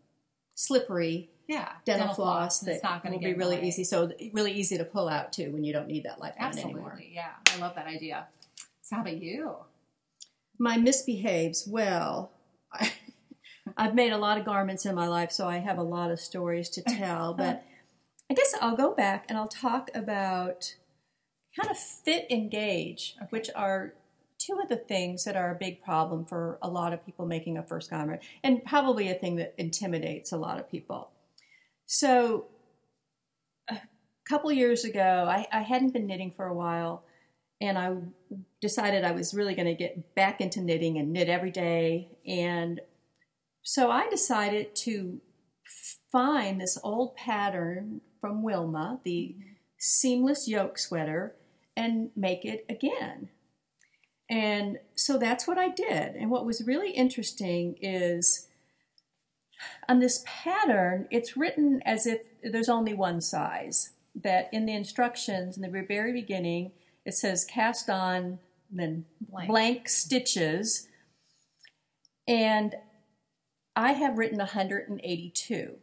slippery, 0.55 1.29
yeah, 1.47 1.69
dental, 1.85 2.07
dental 2.07 2.15
floss, 2.15 2.63
floss 2.63 2.81
that 2.81 3.11
will 3.11 3.19
be 3.19 3.33
really 3.33 3.65
easy. 3.67 3.83
So 3.83 4.11
really 4.33 4.53
easy 4.53 4.77
to 4.77 4.85
pull 4.85 5.07
out 5.07 5.31
too 5.31 5.51
when 5.51 5.63
you 5.63 5.73
don't 5.73 5.87
need 5.87 6.03
that 6.03 6.19
lifeline 6.19 6.47
Absolutely. 6.47 6.73
anymore. 6.73 7.01
Yeah, 7.11 7.31
I 7.53 7.57
love 7.57 7.75
that 7.75 7.87
idea. 7.87 8.27
So 8.81 8.95
how 8.95 9.01
about 9.01 9.17
you? 9.17 9.55
My 10.57 10.77
misbehaves. 10.77 11.67
Well, 11.67 12.31
I, 12.73 12.91
I've 13.77 13.95
made 13.95 14.11
a 14.11 14.17
lot 14.17 14.37
of 14.37 14.45
garments 14.45 14.85
in 14.85 14.95
my 14.95 15.07
life, 15.07 15.31
so 15.31 15.47
I 15.47 15.57
have 15.57 15.77
a 15.77 15.83
lot 15.83 16.11
of 16.11 16.19
stories 16.19 16.69
to 16.71 16.81
tell, 16.81 17.33
but. 17.37 17.63
I 18.27 18.33
guess 18.33 18.55
I'll 18.59 18.75
go 18.75 18.95
back 18.95 19.25
and 19.29 19.37
I'll 19.37 19.47
talk 19.47 19.91
about 19.93 20.73
kind 21.55 21.69
of 21.69 21.77
fit 21.77 22.25
and 22.29 22.49
gauge, 22.49 23.15
okay. 23.17 23.27
which 23.29 23.49
are 23.55 23.93
two 24.37 24.59
of 24.61 24.69
the 24.69 24.75
things 24.75 25.23
that 25.23 25.35
are 25.35 25.51
a 25.51 25.55
big 25.55 25.81
problem 25.81 26.25
for 26.25 26.57
a 26.61 26.67
lot 26.67 26.93
of 26.93 27.05
people 27.05 27.25
making 27.25 27.57
a 27.57 27.63
first 27.63 27.89
garment, 27.89 28.21
and 28.43 28.63
probably 28.63 29.09
a 29.09 29.13
thing 29.13 29.35
that 29.37 29.53
intimidates 29.57 30.31
a 30.31 30.37
lot 30.37 30.59
of 30.59 30.69
people. 30.69 31.11
So, 31.85 32.47
a 33.69 33.77
couple 34.27 34.51
years 34.51 34.83
ago, 34.83 35.27
I, 35.29 35.47
I 35.51 35.61
hadn't 35.61 35.93
been 35.93 36.07
knitting 36.07 36.31
for 36.31 36.45
a 36.45 36.53
while, 36.53 37.03
and 37.61 37.77
I 37.77 37.95
decided 38.61 39.03
I 39.03 39.11
was 39.11 39.33
really 39.33 39.55
going 39.55 39.67
to 39.67 39.75
get 39.75 40.15
back 40.15 40.41
into 40.41 40.61
knitting 40.61 40.97
and 40.97 41.13
knit 41.13 41.29
every 41.29 41.51
day. 41.51 42.09
And 42.27 42.81
so 43.61 43.91
I 43.91 44.09
decided 44.09 44.75
to 44.77 45.21
find 46.11 46.59
this 46.59 46.77
old 46.83 47.15
pattern 47.15 48.01
from 48.19 48.43
Wilma, 48.43 48.99
the 49.03 49.35
seamless 49.77 50.47
yoke 50.47 50.77
sweater, 50.77 51.35
and 51.75 52.09
make 52.15 52.45
it 52.45 52.65
again. 52.69 53.29
And 54.29 54.79
so 54.95 55.17
that's 55.17 55.47
what 55.47 55.57
I 55.57 55.69
did. 55.69 56.15
And 56.15 56.31
what 56.31 56.45
was 56.45 56.65
really 56.65 56.91
interesting 56.91 57.75
is 57.81 58.47
on 59.87 59.99
this 59.99 60.23
pattern, 60.25 61.07
it's 61.11 61.37
written 61.37 61.81
as 61.85 62.05
if 62.05 62.21
there's 62.43 62.69
only 62.69 62.93
one 62.93 63.21
size. 63.21 63.91
That 64.15 64.49
in 64.53 64.65
the 64.65 64.73
instructions, 64.73 65.57
in 65.57 65.61
the 65.61 65.83
very 65.83 66.13
beginning, 66.13 66.71
it 67.05 67.15
says 67.15 67.43
cast 67.43 67.89
on, 67.89 68.39
then 68.71 69.05
blank, 69.19 69.49
blank 69.49 69.89
stitches. 69.89 70.87
And 72.27 72.75
I 73.75 73.91
have 73.91 74.17
written 74.17 74.37
182. 74.37 75.75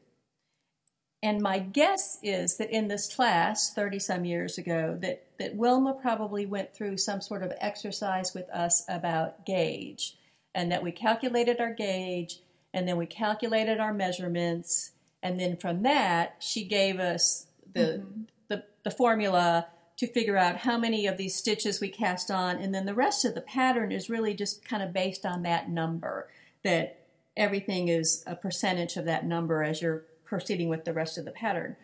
And 1.22 1.40
my 1.40 1.60
guess 1.60 2.18
is 2.22 2.56
that 2.56 2.70
in 2.70 2.88
this 2.88 3.14
class, 3.14 3.72
30 3.72 4.00
some 4.00 4.24
years 4.24 4.58
ago, 4.58 4.98
that, 5.02 5.24
that 5.38 5.54
Wilma 5.54 5.94
probably 5.94 6.46
went 6.46 6.74
through 6.74 6.96
some 6.96 7.20
sort 7.20 7.44
of 7.44 7.52
exercise 7.60 8.34
with 8.34 8.50
us 8.50 8.84
about 8.88 9.46
gauge, 9.46 10.16
and 10.52 10.72
that 10.72 10.82
we 10.82 10.90
calculated 10.90 11.60
our 11.60 11.72
gauge, 11.72 12.40
and 12.72 12.88
then 12.88 12.96
we 12.96 13.06
calculated 13.06 13.78
our 13.78 13.92
measurements, 13.94 14.92
and 15.22 15.38
then 15.38 15.56
from 15.56 15.82
that, 15.82 16.36
she 16.40 16.64
gave 16.64 16.98
us 16.98 17.46
the, 17.72 17.80
mm-hmm. 17.80 18.22
the, 18.48 18.64
the 18.82 18.90
formula 18.90 19.66
to 19.98 20.06
figure 20.06 20.36
out 20.36 20.58
how 20.58 20.78
many 20.78 21.06
of 21.06 21.16
these 21.16 21.34
stitches 21.34 21.80
we 21.80 21.88
cast 21.88 22.30
on, 22.30 22.56
and 22.56 22.74
then 22.74 22.86
the 22.86 22.94
rest 22.94 23.24
of 23.24 23.34
the 23.34 23.40
pattern 23.40 23.92
is 23.92 24.10
really 24.10 24.34
just 24.34 24.64
kind 24.64 24.82
of 24.82 24.92
based 24.92 25.24
on 25.24 25.42
that 25.42 25.68
number, 25.68 26.28
that 26.64 26.98
everything 27.36 27.88
is 27.88 28.24
a 28.26 28.34
percentage 28.34 28.96
of 28.96 29.04
that 29.04 29.24
number 29.24 29.62
as 29.62 29.80
you're 29.80 30.04
proceeding 30.24 30.68
with 30.68 30.84
the 30.84 30.92
rest 30.92 31.18
of 31.18 31.24
the 31.24 31.30
pattern. 31.30 31.76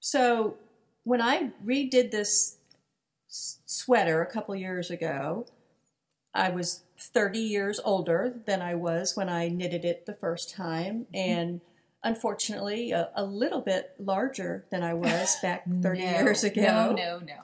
So 0.00 0.56
when 1.04 1.20
I 1.20 1.50
redid 1.64 2.10
this 2.10 2.58
sweater 3.28 4.22
a 4.22 4.30
couple 4.30 4.54
years 4.54 4.90
ago, 4.90 5.46
I 6.34 6.50
was 6.50 6.84
30 6.98 7.38
years 7.38 7.80
older 7.84 8.40
than 8.46 8.60
I 8.60 8.74
was 8.74 9.16
when 9.16 9.28
I 9.28 9.48
knitted 9.48 9.84
it 9.84 10.06
the 10.06 10.14
first 10.14 10.54
time, 10.54 11.06
mm-hmm. 11.12 11.16
and 11.16 11.60
unfortunately, 12.02 12.92
a, 12.92 13.10
a 13.14 13.24
little 13.24 13.60
bit 13.60 13.92
larger 13.98 14.66
than 14.70 14.82
I 14.82 14.94
was 14.94 15.36
back 15.42 15.64
30 15.64 16.00
No, 16.00 16.10
years 16.10 16.44
ago. 16.44 16.62
No, 16.62 16.92
no, 16.92 17.18
no. 17.20 17.40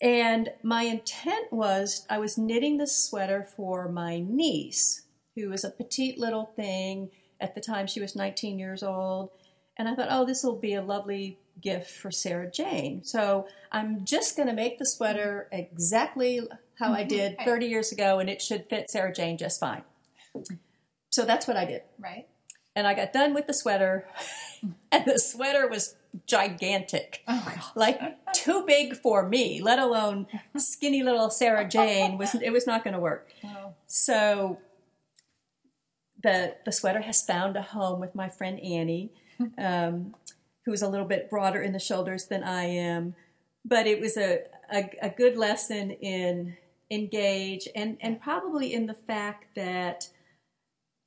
And 0.00 0.50
my 0.62 0.82
intent 0.82 1.52
was 1.52 2.06
I 2.08 2.18
was 2.18 2.38
knitting 2.38 2.78
this 2.78 2.96
sweater 2.96 3.42
for 3.56 3.88
my 3.88 4.20
niece, 4.20 5.02
who 5.34 5.50
was 5.50 5.64
a 5.64 5.70
petite 5.70 6.18
little 6.18 6.52
thing. 6.54 7.10
At 7.40 7.54
the 7.54 7.60
time, 7.60 7.86
she 7.86 8.00
was 8.00 8.14
19 8.14 8.58
years 8.58 8.82
old. 8.82 9.30
And 9.76 9.88
I 9.88 9.94
thought, 9.94 10.08
oh, 10.10 10.24
this 10.24 10.42
will 10.42 10.58
be 10.58 10.74
a 10.74 10.82
lovely 10.82 11.38
gift 11.60 11.90
for 11.90 12.10
Sarah 12.10 12.50
Jane. 12.50 13.04
So 13.04 13.46
I'm 13.70 14.04
just 14.04 14.36
going 14.36 14.48
to 14.48 14.54
make 14.54 14.78
the 14.78 14.86
sweater 14.86 15.48
exactly 15.52 16.40
how 16.78 16.92
I 16.92 17.04
did 17.04 17.36
30 17.44 17.66
years 17.66 17.92
ago, 17.92 18.18
and 18.18 18.30
it 18.30 18.40
should 18.40 18.66
fit 18.68 18.90
Sarah 18.90 19.12
Jane 19.12 19.38
just 19.38 19.60
fine. 19.60 19.82
So 21.10 21.24
that's 21.24 21.46
what 21.46 21.56
I 21.56 21.64
did. 21.64 21.82
Right? 21.98 22.28
And 22.76 22.86
I 22.86 22.94
got 22.94 23.12
done 23.12 23.34
with 23.34 23.46
the 23.46 23.54
sweater, 23.54 24.06
and 24.92 25.04
the 25.04 25.18
sweater 25.18 25.66
was 25.66 25.96
gigantic 26.26 27.22
Oh 27.28 27.72
like 27.74 28.00
too 28.32 28.64
big 28.66 28.96
for 28.96 29.28
me, 29.28 29.60
let 29.60 29.78
alone 29.78 30.26
skinny 30.56 31.02
little 31.02 31.30
Sarah 31.30 31.68
Jane. 31.68 32.18
Was 32.18 32.34
it 32.34 32.52
was 32.52 32.66
not 32.66 32.84
going 32.84 32.94
to 32.94 33.00
work. 33.00 33.32
Oh. 33.44 33.74
So 33.86 34.58
the 36.22 36.56
the 36.64 36.72
sweater 36.72 37.02
has 37.02 37.22
found 37.22 37.56
a 37.56 37.62
home 37.62 38.00
with 38.00 38.14
my 38.14 38.28
friend 38.28 38.60
Annie, 38.60 39.10
um, 39.58 40.14
who 40.64 40.72
is 40.72 40.82
a 40.82 40.88
little 40.88 41.06
bit 41.06 41.30
broader 41.30 41.62
in 41.62 41.72
the 41.72 41.78
shoulders 41.78 42.26
than 42.26 42.42
I 42.42 42.64
am. 42.64 43.14
But 43.64 43.86
it 43.86 44.00
was 44.00 44.16
a, 44.16 44.42
a, 44.72 44.90
a 45.02 45.10
good 45.10 45.36
lesson 45.36 45.90
in 45.90 46.56
engage 46.90 47.68
and, 47.74 47.96
and 48.00 48.20
probably 48.20 48.72
in 48.72 48.86
the 48.86 48.94
fact 48.94 49.54
that 49.56 50.08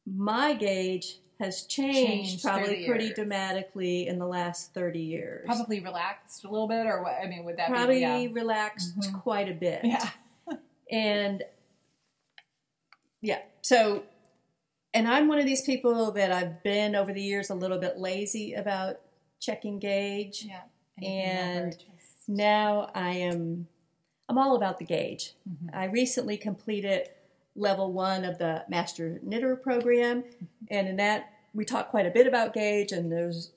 my 0.06 0.54
gauge 0.54 1.20
has 1.40 1.64
changed, 1.64 1.98
Changed 2.08 2.44
probably 2.44 2.86
pretty 2.86 3.06
years. 3.06 3.16
dramatically 3.16 4.08
in 4.08 4.20
the 4.20 4.28
last 4.28 4.74
30 4.76 5.00
years. 5.00 5.46
Probably 5.48 5.80
relaxed 5.80 6.44
a 6.44 6.50
little 6.50 6.68
bit, 6.68 6.86
or 6.86 7.02
what? 7.02 7.14
I 7.24 7.28
mean, 7.28 7.44
would 7.46 7.58
that 7.58 7.70
Probably 7.70 7.96
be? 7.96 8.02
Yeah. 8.02 8.28
relaxed 8.32 8.96
Mhm. 9.00 9.22
quite 9.24 9.50
a 9.50 9.54
bit. 9.54 9.82
yeah. 9.84 10.10
And 10.92 11.42
yeah, 13.22 13.40
so, 13.62 14.04
and 14.94 15.08
I'm 15.08 15.28
one 15.30 15.40
of 15.40 15.46
these 15.46 15.62
people 15.62 16.12
that 16.12 16.32
I've 16.32 16.62
been 16.64 16.96
over 16.96 17.14
the 17.14 17.22
years 17.22 17.50
a 17.50 17.56
little 17.56 17.78
bit 17.80 17.98
lazy 17.98 18.54
about 18.54 19.00
checking 19.40 19.80
gauge. 19.80 20.46
Yeah. 20.48 20.62
And 21.08 21.78
Now 22.28 22.92
I 22.94 23.12
am, 23.12 23.68
I'm 24.32 24.38
all 24.38 24.56
about 24.56 24.80
the 24.80 24.86
gauge. 24.86 25.34
Mhm. 25.48 25.70
I 25.74 25.86
recently 25.86 26.38
completed 26.38 27.10
level 27.54 27.92
one 27.92 28.24
of 28.24 28.38
the 28.38 28.64
Master 28.70 29.20
Knitter 29.22 29.58
program, 29.58 30.24
and 30.70 30.88
in 30.88 30.96
that 30.96 31.34
we 31.54 31.66
talk 31.66 31.90
quite 31.90 32.06
a 32.06 32.10
bit 32.10 32.26
about 32.28 32.54
gauge, 32.54 32.94
and 32.94 33.12
there's 33.12 33.52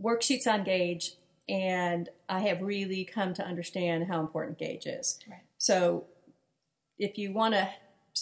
worksheets 0.00 0.46
on 0.46 0.64
gauge, 0.64 1.16
and 1.50 2.08
I 2.30 2.40
have 2.40 2.62
really 2.62 3.04
come 3.04 3.34
to 3.34 3.44
understand 3.44 4.06
how 4.06 4.20
important 4.20 4.56
gauge 4.56 4.86
is. 4.86 5.18
Right. 5.28 5.40
So, 5.58 6.06
if 6.98 7.18
you 7.18 7.34
want 7.34 7.52
to, 7.52 7.68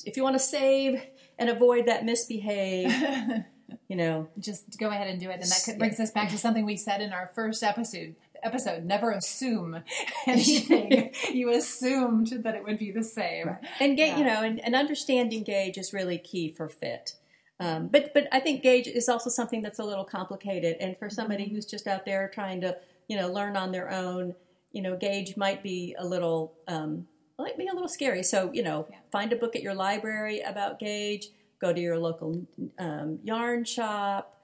if 0.04 0.16
you 0.16 0.24
want 0.24 0.34
to 0.34 0.40
save 0.40 1.00
and 1.38 1.48
avoid 1.48 1.86
that 1.86 2.04
misbehave, 2.04 2.92
you 3.88 3.94
know, 3.94 4.26
just 4.40 4.80
go 4.80 4.88
ahead 4.88 5.06
and 5.06 5.20
do 5.20 5.30
it. 5.30 5.34
And 5.34 5.44
that 5.44 5.62
could, 5.64 5.78
brings 5.78 6.00
us 6.00 6.10
back 6.10 6.30
to 6.30 6.38
something 6.38 6.64
we 6.64 6.76
said 6.76 7.00
in 7.00 7.12
our 7.12 7.28
first 7.28 7.62
episode. 7.62 8.16
Episode: 8.44 8.84
Never 8.84 9.10
assume 9.10 9.82
anything. 10.26 11.12
you 11.32 11.50
assumed 11.50 12.28
that 12.44 12.54
it 12.54 12.62
would 12.64 12.78
be 12.78 12.90
the 12.90 13.02
same. 13.02 13.56
and 13.80 13.96
get, 13.96 14.08
Yeah. 14.10 14.18
you 14.18 14.24
know, 14.24 14.42
and, 14.42 14.60
and 14.64 14.74
understanding 14.74 15.42
gauge 15.42 15.78
is 15.78 15.92
really 15.92 16.18
key 16.18 16.52
for 16.52 16.68
fit. 16.68 17.16
Um, 17.58 17.88
but 17.88 18.12
but 18.12 18.28
I 18.32 18.40
think 18.40 18.62
gauge 18.62 18.86
is 18.86 19.08
also 19.08 19.30
something 19.30 19.62
that's 19.62 19.78
a 19.78 19.84
little 19.84 20.04
complicated, 20.04 20.76
and 20.80 20.96
for 20.98 21.08
somebody 21.08 21.44
Mm-hmm. 21.44 21.54
who's 21.54 21.66
just 21.66 21.86
out 21.86 22.04
there 22.04 22.30
trying 22.32 22.60
to 22.62 22.76
you 23.08 23.16
know 23.16 23.28
learn 23.32 23.56
on 23.56 23.72
their 23.72 23.90
own, 23.90 24.34
you 24.72 24.82
know, 24.82 24.96
gauge 24.96 25.36
might 25.36 25.62
be 25.62 25.94
a 25.98 26.04
little 26.04 26.54
um, 26.68 27.06
might 27.38 27.56
be 27.56 27.66
a 27.68 27.72
little 27.72 27.88
scary. 27.88 28.22
So 28.22 28.50
you 28.52 28.62
know, 28.62 28.86
Yeah. 28.90 28.98
find 29.10 29.32
a 29.32 29.36
book 29.36 29.56
at 29.56 29.62
your 29.62 29.74
library 29.74 30.40
about 30.40 30.78
gauge. 30.78 31.28
Go 31.60 31.72
to 31.72 31.80
your 31.80 31.98
local 31.98 32.44
um, 32.78 33.20
yarn 33.22 33.64
shop. 33.64 34.36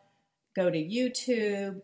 Go 0.56 0.70
to 0.70 0.78
YouTube. 0.78 1.82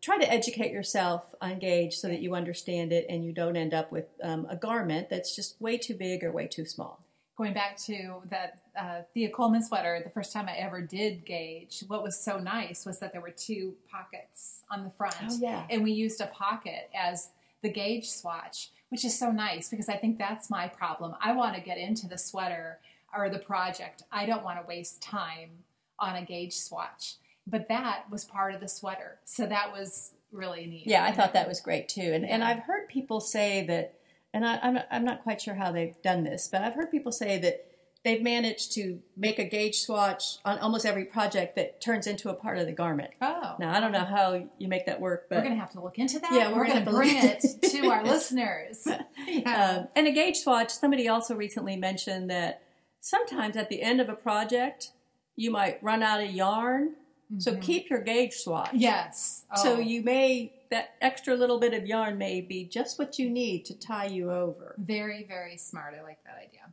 Try 0.00 0.18
to 0.18 0.32
educate 0.32 0.72
yourself 0.72 1.34
on 1.40 1.58
gauge 1.58 1.96
so 1.96 2.08
that 2.08 2.20
you 2.20 2.34
understand 2.34 2.92
it 2.92 3.06
and 3.08 3.24
you 3.24 3.32
don't 3.32 3.56
end 3.56 3.74
up 3.74 3.90
with 3.90 4.06
um, 4.22 4.46
a 4.48 4.56
garment 4.56 5.10
that's 5.10 5.34
just 5.34 5.60
way 5.60 5.76
too 5.76 5.94
big 5.94 6.22
or 6.22 6.30
way 6.30 6.46
too 6.46 6.64
small. 6.64 7.00
Going 7.36 7.52
back 7.52 7.76
to 7.86 8.22
that 8.30 8.58
uh, 8.78 9.02
Thea 9.14 9.30
Colman 9.30 9.62
sweater, 9.62 10.00
the 10.02 10.10
first 10.10 10.32
time 10.32 10.48
I 10.48 10.56
ever 10.56 10.80
did 10.80 11.24
gauge, 11.24 11.84
what 11.86 12.02
was 12.02 12.18
so 12.18 12.38
nice 12.38 12.84
was 12.84 12.98
that 12.98 13.12
there 13.12 13.20
were 13.20 13.30
two 13.30 13.74
pockets 13.90 14.62
on 14.70 14.84
the 14.84 14.90
front. 14.90 15.16
Oh, 15.22 15.38
yeah. 15.40 15.64
And 15.70 15.84
we 15.84 15.92
used 15.92 16.20
a 16.20 16.26
pocket 16.26 16.90
as 16.94 17.30
the 17.62 17.68
gauge 17.68 18.08
swatch, 18.08 18.70
which 18.88 19.04
is 19.04 19.18
so 19.18 19.30
nice 19.30 19.68
because 19.68 19.88
I 19.88 19.96
think 19.96 20.18
that's 20.18 20.50
my 20.50 20.68
problem. 20.68 21.14
I 21.20 21.32
want 21.32 21.54
to 21.54 21.60
get 21.60 21.78
into 21.78 22.08
the 22.08 22.18
sweater 22.18 22.78
or 23.16 23.30
the 23.30 23.38
project. 23.38 24.02
I 24.10 24.26
don't 24.26 24.44
want 24.44 24.60
to 24.60 24.66
waste 24.66 25.00
time 25.00 25.50
on 25.98 26.16
a 26.16 26.24
gauge 26.24 26.56
swatch. 26.56 27.14
But 27.50 27.68
that 27.68 28.10
was 28.10 28.24
part 28.24 28.54
of 28.54 28.60
the 28.60 28.68
sweater. 28.68 29.18
So 29.24 29.46
that 29.46 29.72
was 29.72 30.12
really 30.32 30.66
neat. 30.66 30.86
Yeah, 30.86 31.04
I 31.04 31.12
thought 31.12 31.32
that 31.32 31.48
was 31.48 31.60
great 31.60 31.88
too. 31.88 32.12
And 32.12 32.26
and 32.26 32.44
I've 32.44 32.60
heard 32.60 32.88
people 32.88 33.20
say 33.20 33.64
that, 33.66 33.94
and 34.34 34.46
I, 34.46 34.58
I'm 34.62 34.78
I'm 34.90 35.04
not 35.04 35.22
quite 35.22 35.40
sure 35.40 35.54
how 35.54 35.72
they've 35.72 36.00
done 36.02 36.24
this, 36.24 36.48
but 36.50 36.62
I've 36.62 36.74
heard 36.74 36.90
people 36.90 37.12
say 37.12 37.38
that 37.38 37.64
they've 38.04 38.22
managed 38.22 38.72
to 38.72 39.00
make 39.16 39.38
a 39.38 39.44
gauge 39.44 39.80
swatch 39.80 40.38
on 40.44 40.58
almost 40.58 40.86
every 40.86 41.04
project 41.04 41.56
that 41.56 41.80
turns 41.80 42.06
into 42.06 42.30
a 42.30 42.34
part 42.34 42.58
of 42.58 42.66
the 42.66 42.72
garment. 42.72 43.10
Oh. 43.20 43.56
Now 43.58 43.74
I 43.74 43.80
don't 43.80 43.92
know 43.92 44.04
how 44.04 44.48
you 44.58 44.68
make 44.68 44.86
that 44.86 45.00
work, 45.00 45.26
but 45.28 45.36
We're 45.36 45.44
going 45.44 45.54
to 45.54 45.60
have 45.60 45.72
to 45.72 45.80
look 45.80 45.98
into 45.98 46.18
that. 46.20 46.32
Yeah, 46.32 46.50
we're, 46.50 46.58
we're 46.58 46.66
going 46.66 46.84
gonna 46.84 46.96
to 46.96 47.06
have 47.06 47.40
to 47.40 47.58
bring 47.60 47.80
it 47.80 47.82
to 47.82 47.90
our 47.90 48.04
listeners. 48.12 48.86
Yeah. 49.26 49.76
um, 49.78 49.88
and 49.96 50.06
a 50.06 50.12
gauge 50.12 50.38
swatch. 50.38 50.70
Somebody 50.70 51.08
also 51.08 51.34
recently 51.34 51.76
mentioned 51.76 52.30
that 52.30 52.62
sometimes 53.00 53.56
at 53.56 53.68
the 53.68 53.82
end 53.82 54.00
of 54.00 54.08
a 54.08 54.14
project 54.14 54.92
you 55.36 55.50
might 55.50 55.82
run 55.82 56.02
out 56.02 56.22
of 56.22 56.30
yarn, 56.30 56.94
so 57.38 57.52
Mhm. 57.54 57.62
keep 57.62 57.90
your 57.90 58.00
gauge 58.00 58.34
swatch. 58.34 58.70
yes. 58.72 59.44
So 59.56 59.74
Oh, 59.76 59.78
you 59.80 60.02
may 60.02 60.52
that 60.70 60.94
extra 61.00 61.34
little 61.34 61.58
bit 61.58 61.72
of 61.74 61.86
yarn 61.86 62.18
may 62.18 62.40
be 62.40 62.64
just 62.64 62.98
what 62.98 63.18
you 63.18 63.28
need 63.30 63.64
to 63.66 63.74
tie 63.78 64.06
you 64.06 64.30
over. 64.30 64.74
very, 64.78 65.24
very 65.24 65.56
smart. 65.56 65.94
I 65.94 66.02
like 66.02 66.22
that 66.24 66.36
idea. 66.38 66.72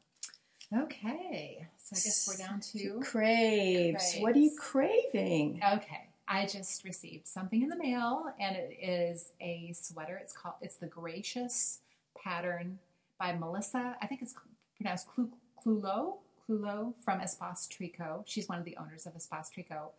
Okay. 0.74 1.68
So 1.78 1.96
I 1.96 2.00
guess 2.00 2.28
we're 2.28 2.46
down 2.46 2.60
to. 2.60 3.00
Craves. 3.02 4.16
What 4.20 4.36
are 4.36 4.40
you 4.40 4.56
craving? 4.58 5.62
Okay. 5.64 6.10
I 6.28 6.46
just 6.48 6.84
received 6.84 7.28
something 7.28 7.62
in 7.62 7.70
the 7.70 7.76
mail, 7.78 8.34
and 8.40 8.56
it 8.56 8.78
is 8.82 9.32
a 9.40 9.72
sweater. 9.74 10.18
It's 10.18 10.34
called. 10.34 10.56
It's 10.62 10.76
the 10.78 10.88
Gracious 10.88 11.82
pattern 12.18 12.80
by 13.20 13.34
Melissa. 13.34 13.96
I 14.02 14.08
think 14.08 14.24
it's 14.24 14.34
pronounced 14.78 15.08
Clu- 15.08 15.32
Clulo. 15.64 16.18
Clulo 16.50 16.94
from 17.04 17.20
Espace 17.22 17.68
Tricot. 17.68 18.24
She's 18.28 18.48
one 18.50 18.58
of 18.60 18.66
the 18.66 18.76
owners 18.78 19.06
of 19.06 19.14
Espace 19.16 19.50
Tricot, 19.52 19.92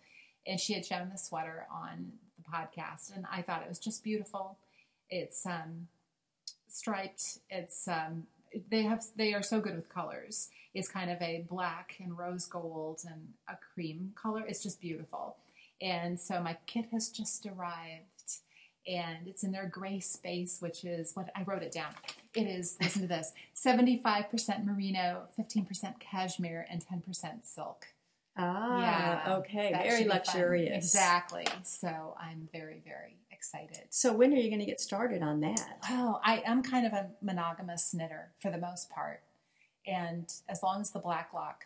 and 0.47 0.61
she 0.61 0.75
had 0.75 0.85
shown 0.85 1.11
the 1.11 1.19
sweater 1.19 1.67
on 1.73 2.13
the 2.37 2.51
podcast, 2.51 3.15
and 3.15 3.25
I 3.31 3.43
thought 3.43 3.63
it 3.63 3.69
was 3.69 3.79
just 3.79 4.03
beautiful. 4.05 4.59
It's 5.11 5.45
um, 5.47 5.89
striped. 6.69 7.39
It's 7.51 7.89
um, 7.89 8.25
they 8.71 8.83
have 8.83 9.05
they 9.17 9.35
are 9.35 9.43
so 9.43 9.61
good 9.61 9.75
with 9.75 9.89
colors. 9.89 10.49
It's 10.75 10.89
kind 10.89 11.11
of 11.11 11.21
a 11.23 11.45
black 11.49 11.97
and 12.01 12.19
rose 12.19 12.47
gold 12.47 13.01
and 13.09 13.33
a 13.49 13.57
cream 13.75 14.13
color. 14.15 14.45
It's 14.47 14.63
just 14.63 14.81
beautiful. 14.81 15.37
And 15.81 16.19
so 16.19 16.41
my 16.41 16.57
kit 16.67 16.87
has 16.93 17.09
just 17.09 17.47
arrived 17.47 18.41
and 18.87 19.27
it's 19.27 19.43
in 19.43 19.53
their 19.53 19.67
gray 19.67 20.01
space, 20.01 20.59
which 20.61 20.85
is 20.85 21.15
what 21.15 21.31
I 21.35 21.43
wrote 21.43 21.63
it 21.63 21.73
down. 21.73 21.93
It 22.35 22.47
is, 22.47 22.77
listen 22.81 23.03
to 23.03 23.09
this 23.09 23.33
75% 23.55 24.65
merino, 24.65 25.23
15% 25.39 25.99
cashmere, 25.99 26.67
and 26.71 26.85
10% 26.87 27.45
silk. 27.45 27.87
Ah, 28.37 28.81
Yeah, 29.27 29.35
okay. 29.39 29.73
Very 29.73 30.05
luxurious. 30.05 30.77
Exactly. 30.77 31.47
So 31.63 32.17
I'm 32.21 32.49
very, 32.53 32.83
very 32.85 33.17
excited. 33.31 33.85
So 33.91 34.13
when 34.13 34.33
are 34.33 34.37
you 34.37 34.49
going 34.49 34.61
to 34.61 34.67
get 34.67 34.81
started 34.81 35.23
on 35.23 35.41
that? 35.41 35.61
Oh, 35.91 36.21
I 36.25 36.43
am 36.45 36.63
kind 36.63 36.87
of 36.87 36.93
a 36.93 37.09
monogamous 37.23 37.95
knitter 37.95 38.33
for 38.41 38.51
the 38.51 38.59
most 38.59 38.91
part. 38.91 39.23
And 39.87 40.33
as 40.49 40.63
long 40.63 40.81
as 40.81 40.91
the 40.91 40.99
black 40.99 41.31
lock 41.33 41.65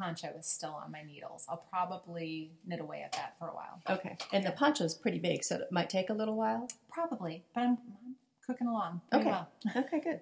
poncho 0.00 0.28
is 0.38 0.46
still 0.46 0.70
on 0.82 0.90
my 0.90 1.02
needles. 1.02 1.44
I'll 1.48 1.64
probably 1.70 2.52
knit 2.66 2.80
away 2.80 3.02
at 3.02 3.12
that 3.12 3.34
for 3.38 3.48
a 3.48 3.54
while. 3.54 3.82
Okay. 3.88 4.16
And 4.32 4.44
the 4.46 4.52
poncho 4.52 4.84
is 4.84 4.94
pretty 4.94 5.18
big, 5.18 5.44
so 5.44 5.56
it 5.56 5.70
might 5.70 5.90
take 5.90 6.08
a 6.08 6.14
little 6.14 6.36
while. 6.36 6.68
Probably, 6.90 7.44
but 7.54 7.60
I'm, 7.60 7.70
I'm 7.72 8.14
cooking 8.46 8.66
along. 8.66 9.02
Okay. 9.12 9.26
well. 9.26 9.48
Okay, 9.76 10.00
good. 10.00 10.20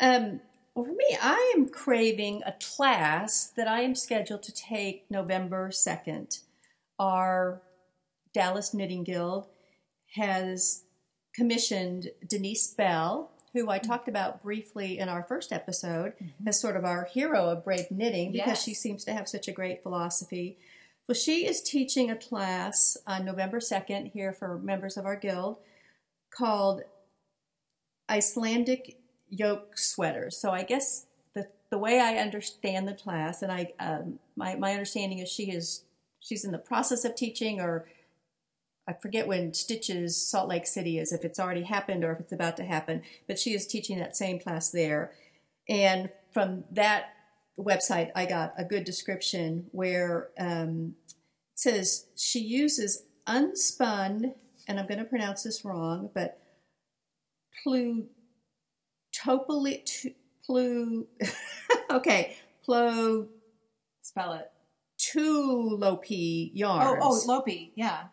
Um, 0.00 0.40
well, 0.74 0.84
for 0.84 0.92
me, 0.92 1.16
I 1.20 1.52
am 1.56 1.68
craving 1.68 2.42
a 2.46 2.52
class 2.52 3.48
that 3.56 3.66
I 3.66 3.80
am 3.80 3.94
scheduled 3.94 4.42
to 4.44 4.52
take 4.52 5.10
November 5.10 5.70
2nd. 5.70 6.42
Our 6.98 7.62
Dallas 8.32 8.72
Knitting 8.72 9.04
Guild 9.04 9.48
has 10.14 10.84
commissioned 11.34 12.10
Denise 12.26 12.68
Bell, 12.68 13.32
who 13.52 13.68
I 13.68 13.78
mm-hmm. 13.78 13.90
talked 13.90 14.08
about 14.08 14.42
briefly 14.42 14.98
in 14.98 15.08
our 15.08 15.24
first 15.24 15.52
episode, 15.52 16.12
mm-hmm. 16.22 16.48
as 16.48 16.60
sort 16.60 16.76
of 16.76 16.84
our 16.84 17.04
hero 17.04 17.48
of 17.48 17.64
brave 17.64 17.90
knitting 17.90 18.30
because 18.30 18.48
Yes. 18.48 18.64
she 18.64 18.74
seems 18.74 19.04
to 19.04 19.12
have 19.12 19.28
such 19.28 19.48
a 19.48 19.52
great 19.52 19.82
philosophy. 19.82 20.58
Well, 21.08 21.16
she 21.16 21.46
is 21.46 21.60
teaching 21.62 22.10
a 22.10 22.16
class 22.16 22.96
on 23.06 23.24
November 23.24 23.58
2nd 23.58 24.12
here 24.12 24.32
for 24.32 24.56
members 24.58 24.96
of 24.96 25.04
our 25.04 25.16
guild 25.16 25.56
called 26.30 26.82
Icelandic 28.08 28.99
yoke 29.30 29.78
sweaters. 29.78 30.36
So 30.36 30.50
I 30.50 30.62
guess 30.62 31.06
the 31.34 31.48
the 31.70 31.78
way 31.78 32.00
I 32.00 32.16
understand 32.16 32.86
the 32.86 32.94
class, 32.94 33.42
and 33.42 33.50
I 33.50 33.72
um, 33.78 34.18
my 34.36 34.56
my 34.56 34.72
understanding 34.72 35.18
is 35.18 35.30
she 35.30 35.50
is 35.50 35.84
she's 36.20 36.44
in 36.44 36.52
the 36.52 36.58
process 36.58 37.04
of 37.04 37.14
teaching, 37.14 37.60
or 37.60 37.86
I 38.86 38.92
forget 38.92 39.26
when 39.26 39.54
Stitches 39.54 40.20
Salt 40.20 40.48
Lake 40.48 40.66
City 40.66 40.98
is, 40.98 41.12
if 41.12 41.24
it's 41.24 41.40
already 41.40 41.62
happened 41.62 42.04
or 42.04 42.12
if 42.12 42.20
it's 42.20 42.32
about 42.32 42.56
to 42.58 42.64
happen. 42.64 43.02
But 43.26 43.38
she 43.38 43.54
is 43.54 43.66
teaching 43.66 43.98
that 43.98 44.16
same 44.16 44.40
class 44.40 44.70
there, 44.70 45.12
and 45.68 46.10
from 46.34 46.64
that 46.72 47.14
website, 47.58 48.10
I 48.14 48.26
got 48.26 48.54
a 48.56 48.64
good 48.64 48.84
description 48.84 49.66
where 49.72 50.30
um, 50.38 50.94
it 51.06 51.14
says 51.54 52.06
she 52.16 52.40
uses 52.40 53.04
unspun, 53.26 54.34
and 54.66 54.78
I'm 54.78 54.86
going 54.86 54.98
to 54.98 55.04
pronounce 55.04 55.42
this 55.42 55.64
wrong, 55.64 56.10
but 56.14 56.40
plutopoli, 59.24 59.84
tu- 59.84 60.14
plu, 60.46 61.06
okay, 61.90 62.36
plotulopi 62.66 63.28
Spell 64.02 64.32
it. 64.34 64.50
tulopi 64.98 66.50
yarns. 66.52 66.98
Oh, 67.02 67.22
oh, 67.26 67.40
Lopi, 67.42 67.70
yeah. 67.74 68.04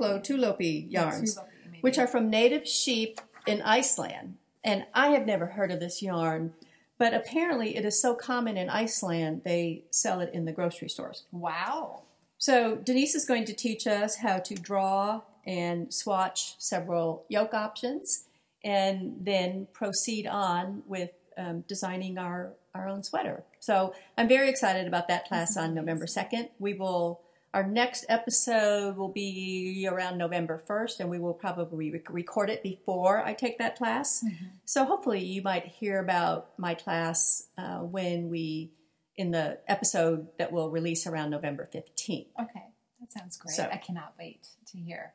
Plotulopi 0.00 0.90
yarns, 0.90 1.38
which 1.80 1.98
are 1.98 2.06
from 2.06 2.28
native 2.30 2.66
sheep 2.66 3.20
in 3.46 3.62
Iceland. 3.62 4.36
And 4.64 4.86
I 4.94 5.08
have 5.08 5.24
never 5.26 5.46
heard 5.46 5.70
of 5.70 5.80
this 5.80 6.02
yarn, 6.02 6.52
but 6.98 7.14
apparently 7.14 7.76
it 7.76 7.84
is 7.84 8.00
so 8.00 8.14
common 8.14 8.56
in 8.56 8.68
Iceland, 8.68 9.42
they 9.44 9.84
sell 9.90 10.20
it 10.20 10.30
in 10.34 10.44
the 10.44 10.52
grocery 10.52 10.88
stores. 10.88 11.24
wow. 11.32 12.02
So 12.40 12.76
Denise 12.76 13.16
is 13.16 13.24
going 13.24 13.46
to 13.46 13.52
teach 13.52 13.84
us 13.88 14.16
how 14.16 14.38
to 14.38 14.54
draw 14.54 15.22
and 15.44 15.92
swatch 15.92 16.54
several 16.58 17.24
yoke 17.28 17.52
options, 17.52 18.27
and 18.68 19.24
then 19.24 19.66
proceed 19.72 20.26
on 20.26 20.82
with 20.86 21.10
um, 21.36 21.64
designing 21.66 22.18
our 22.18 22.52
our 22.74 22.88
own 22.88 23.02
sweater. 23.02 23.42
So 23.60 23.94
I'm 24.16 24.28
very 24.28 24.48
excited 24.50 24.86
about 24.86 25.08
that 25.08 25.26
class 25.26 25.56
on 25.56 25.74
November 25.74 26.06
second. 26.06 26.50
We 26.58 26.74
will. 26.74 27.22
Our 27.54 27.66
next 27.66 28.04
episode 28.10 28.96
will 28.98 29.08
be 29.08 29.88
around 29.90 30.18
November 30.18 30.62
1st, 30.68 31.00
and 31.00 31.08
we 31.08 31.18
will 31.18 31.32
probably 31.32 31.90
rec- 31.90 32.10
record 32.12 32.50
it 32.50 32.62
before 32.62 33.24
I 33.24 33.32
take 33.32 33.56
that 33.58 33.74
class. 33.78 34.22
So 34.66 34.84
hopefully, 34.84 35.24
you 35.24 35.40
might 35.40 35.64
hear 35.64 35.98
about 35.98 36.50
my 36.58 36.74
class 36.74 37.44
uh, 37.56 37.78
when 37.78 38.28
we 38.28 38.72
in 39.16 39.30
the 39.30 39.58
episode 39.66 40.28
that 40.38 40.52
will 40.52 40.70
release 40.70 41.06
around 41.06 41.30
November 41.30 41.66
15th. 41.74 42.26
Okay, 42.38 42.66
that 43.00 43.10
sounds 43.10 43.38
great. 43.38 43.56
So- 43.56 43.68
I 43.72 43.78
cannot 43.78 44.12
wait 44.18 44.46
to 44.70 44.76
hear. 44.78 45.14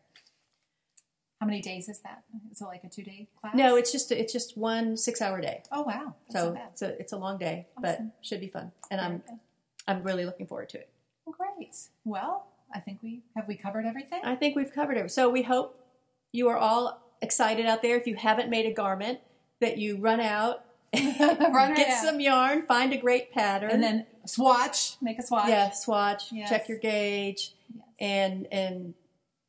How 1.43 1.47
many 1.47 1.61
days 1.61 1.89
is 1.89 1.99
that? 1.99 2.23
Is 2.53 2.61
it 2.61 2.63
like 2.63 2.85
a 2.85 2.87
two 2.89 3.03
day 3.03 3.27
class? 3.41 3.53
No, 3.53 3.75
it's 3.75 3.91
just 3.91 4.13
it's 4.13 4.31
just 4.31 4.57
one 4.57 4.95
six 4.95 5.21
hour 5.21 5.41
day. 5.41 5.61
Oh 5.73 5.81
wow, 5.81 6.15
that's 6.29 6.39
So 6.41 6.57
it's 6.71 6.81
a 6.81 6.99
it's 7.01 7.11
a 7.11 7.17
long 7.17 7.37
day, 7.37 7.67
but 7.81 7.99
should 8.21 8.39
be 8.39 8.47
fun. 8.47 8.71
And 8.89 9.01
Very 9.01 9.13
I'm 9.13 9.17
good. 9.17 9.39
I'm 9.85 10.03
really 10.03 10.25
looking 10.25 10.47
forward 10.47 10.69
to 10.69 10.77
it. 10.77 10.87
Well, 11.25 11.35
great. 11.37 11.75
Well, 12.05 12.47
I 12.73 12.79
think 12.79 12.99
we 13.03 13.23
have 13.35 13.45
we 13.45 13.55
covered 13.55 13.85
everything. 13.85 14.21
I 14.23 14.35
think 14.35 14.55
we've 14.55 14.71
covered 14.71 14.95
it. 14.95 15.11
So 15.11 15.29
we 15.29 15.41
hope 15.43 15.77
you 16.31 16.47
are 16.47 16.57
all 16.57 17.01
excited 17.21 17.65
out 17.65 17.81
there. 17.81 17.97
If 17.97 18.07
you 18.07 18.15
haven't 18.15 18.49
made 18.49 18.65
a 18.65 18.71
garment, 18.73 19.19
that 19.59 19.77
you 19.77 19.97
run 19.97 20.21
out, 20.21 20.63
Run 20.95 21.73
get 21.73 21.89
out. 21.89 22.03
some 22.05 22.21
yarn, 22.21 22.65
find 22.67 22.93
a 22.93 22.97
great 22.97 23.33
pattern, 23.33 23.69
and 23.71 23.83
then 23.83 24.05
swatch, 24.25 24.95
make 25.01 25.19
a 25.19 25.23
swatch. 25.23 25.49
yeah, 25.49 25.71
swatch, 25.71 26.31
Yes. 26.31 26.47
check 26.47 26.69
your 26.69 26.77
gauge, 26.77 27.53
Yes. 27.75 27.83
and 27.99 28.47
and 28.49 28.93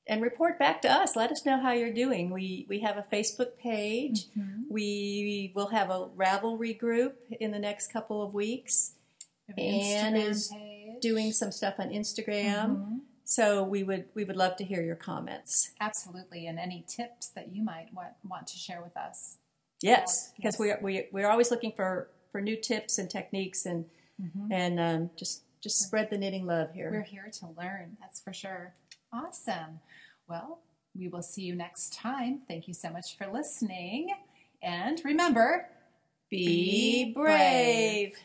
and 0.06 0.20
report 0.22 0.58
back 0.58 0.82
to 0.82 0.92
us. 0.92 1.16
Let 1.16 1.30
us 1.32 1.44
know 1.46 1.58
how 1.60 1.72
you're 1.72 1.92
doing. 1.92 2.30
We 2.30 2.66
we 2.68 2.80
have 2.80 2.96
a 2.96 3.02
Facebook 3.02 3.56
page. 3.58 4.26
Mhm. 4.36 4.64
We 4.68 5.52
will 5.54 5.68
have 5.68 5.90
a 5.90 6.08
Ravelry 6.08 6.78
group 6.78 7.24
in 7.40 7.50
the 7.52 7.58
next 7.58 7.92
couple 7.92 8.22
of 8.22 8.34
weeks. 8.34 8.94
We 9.48 9.52
have 9.52 9.58
an 9.58 9.80
Anne 10.14 10.16
is 10.16 10.48
page. 10.52 11.00
Doing 11.00 11.32
some 11.32 11.52
stuff 11.52 11.74
on 11.78 11.90
Instagram. 11.90 12.76
Mhm. 12.76 13.00
So 13.24 13.62
we 13.64 13.82
would 13.82 14.06
we 14.14 14.24
would 14.24 14.36
love 14.36 14.56
to 14.56 14.64
hear 14.64 14.82
your 14.82 14.96
comments. 14.96 15.72
Absolutely, 15.80 16.46
and 16.46 16.58
any 16.58 16.84
tips 16.86 17.28
that 17.30 17.54
you 17.54 17.62
might 17.62 17.92
want, 17.94 18.12
want 18.28 18.46
to 18.48 18.58
share 18.58 18.82
with 18.82 18.96
us. 18.96 19.38
Yes, 19.80 20.00
Yes. 20.00 20.32
because 20.36 20.58
we 20.58 20.72
we 20.82 21.08
we're 21.12 21.28
always 21.28 21.50
looking 21.50 21.72
for 21.72 22.10
for 22.30 22.40
new 22.42 22.56
tips 22.56 22.98
and 22.98 23.08
techniques 23.10 23.64
and 23.64 23.86
and 24.50 24.78
um, 24.78 25.10
just 25.16 25.42
just 25.60 25.78
spread 25.80 26.10
the 26.10 26.18
knitting 26.18 26.44
love 26.46 26.72
here. 26.72 26.90
We're 26.90 27.02
here 27.02 27.30
to 27.40 27.46
learn, 27.56 27.96
that's 28.00 28.20
for 28.20 28.32
sure. 28.34 28.74
Awesome. 29.14 29.78
Well, 30.28 30.58
we 30.96 31.08
will 31.08 31.22
see 31.22 31.42
you 31.42 31.54
next 31.54 31.92
time. 31.92 32.40
Thank 32.48 32.66
you 32.66 32.74
so 32.74 32.90
much 32.90 33.16
for 33.16 33.28
listening. 33.32 34.08
And 34.60 35.00
remember, 35.04 35.68
Be 36.30 37.04
Be 37.04 37.12
brave. 37.12 38.16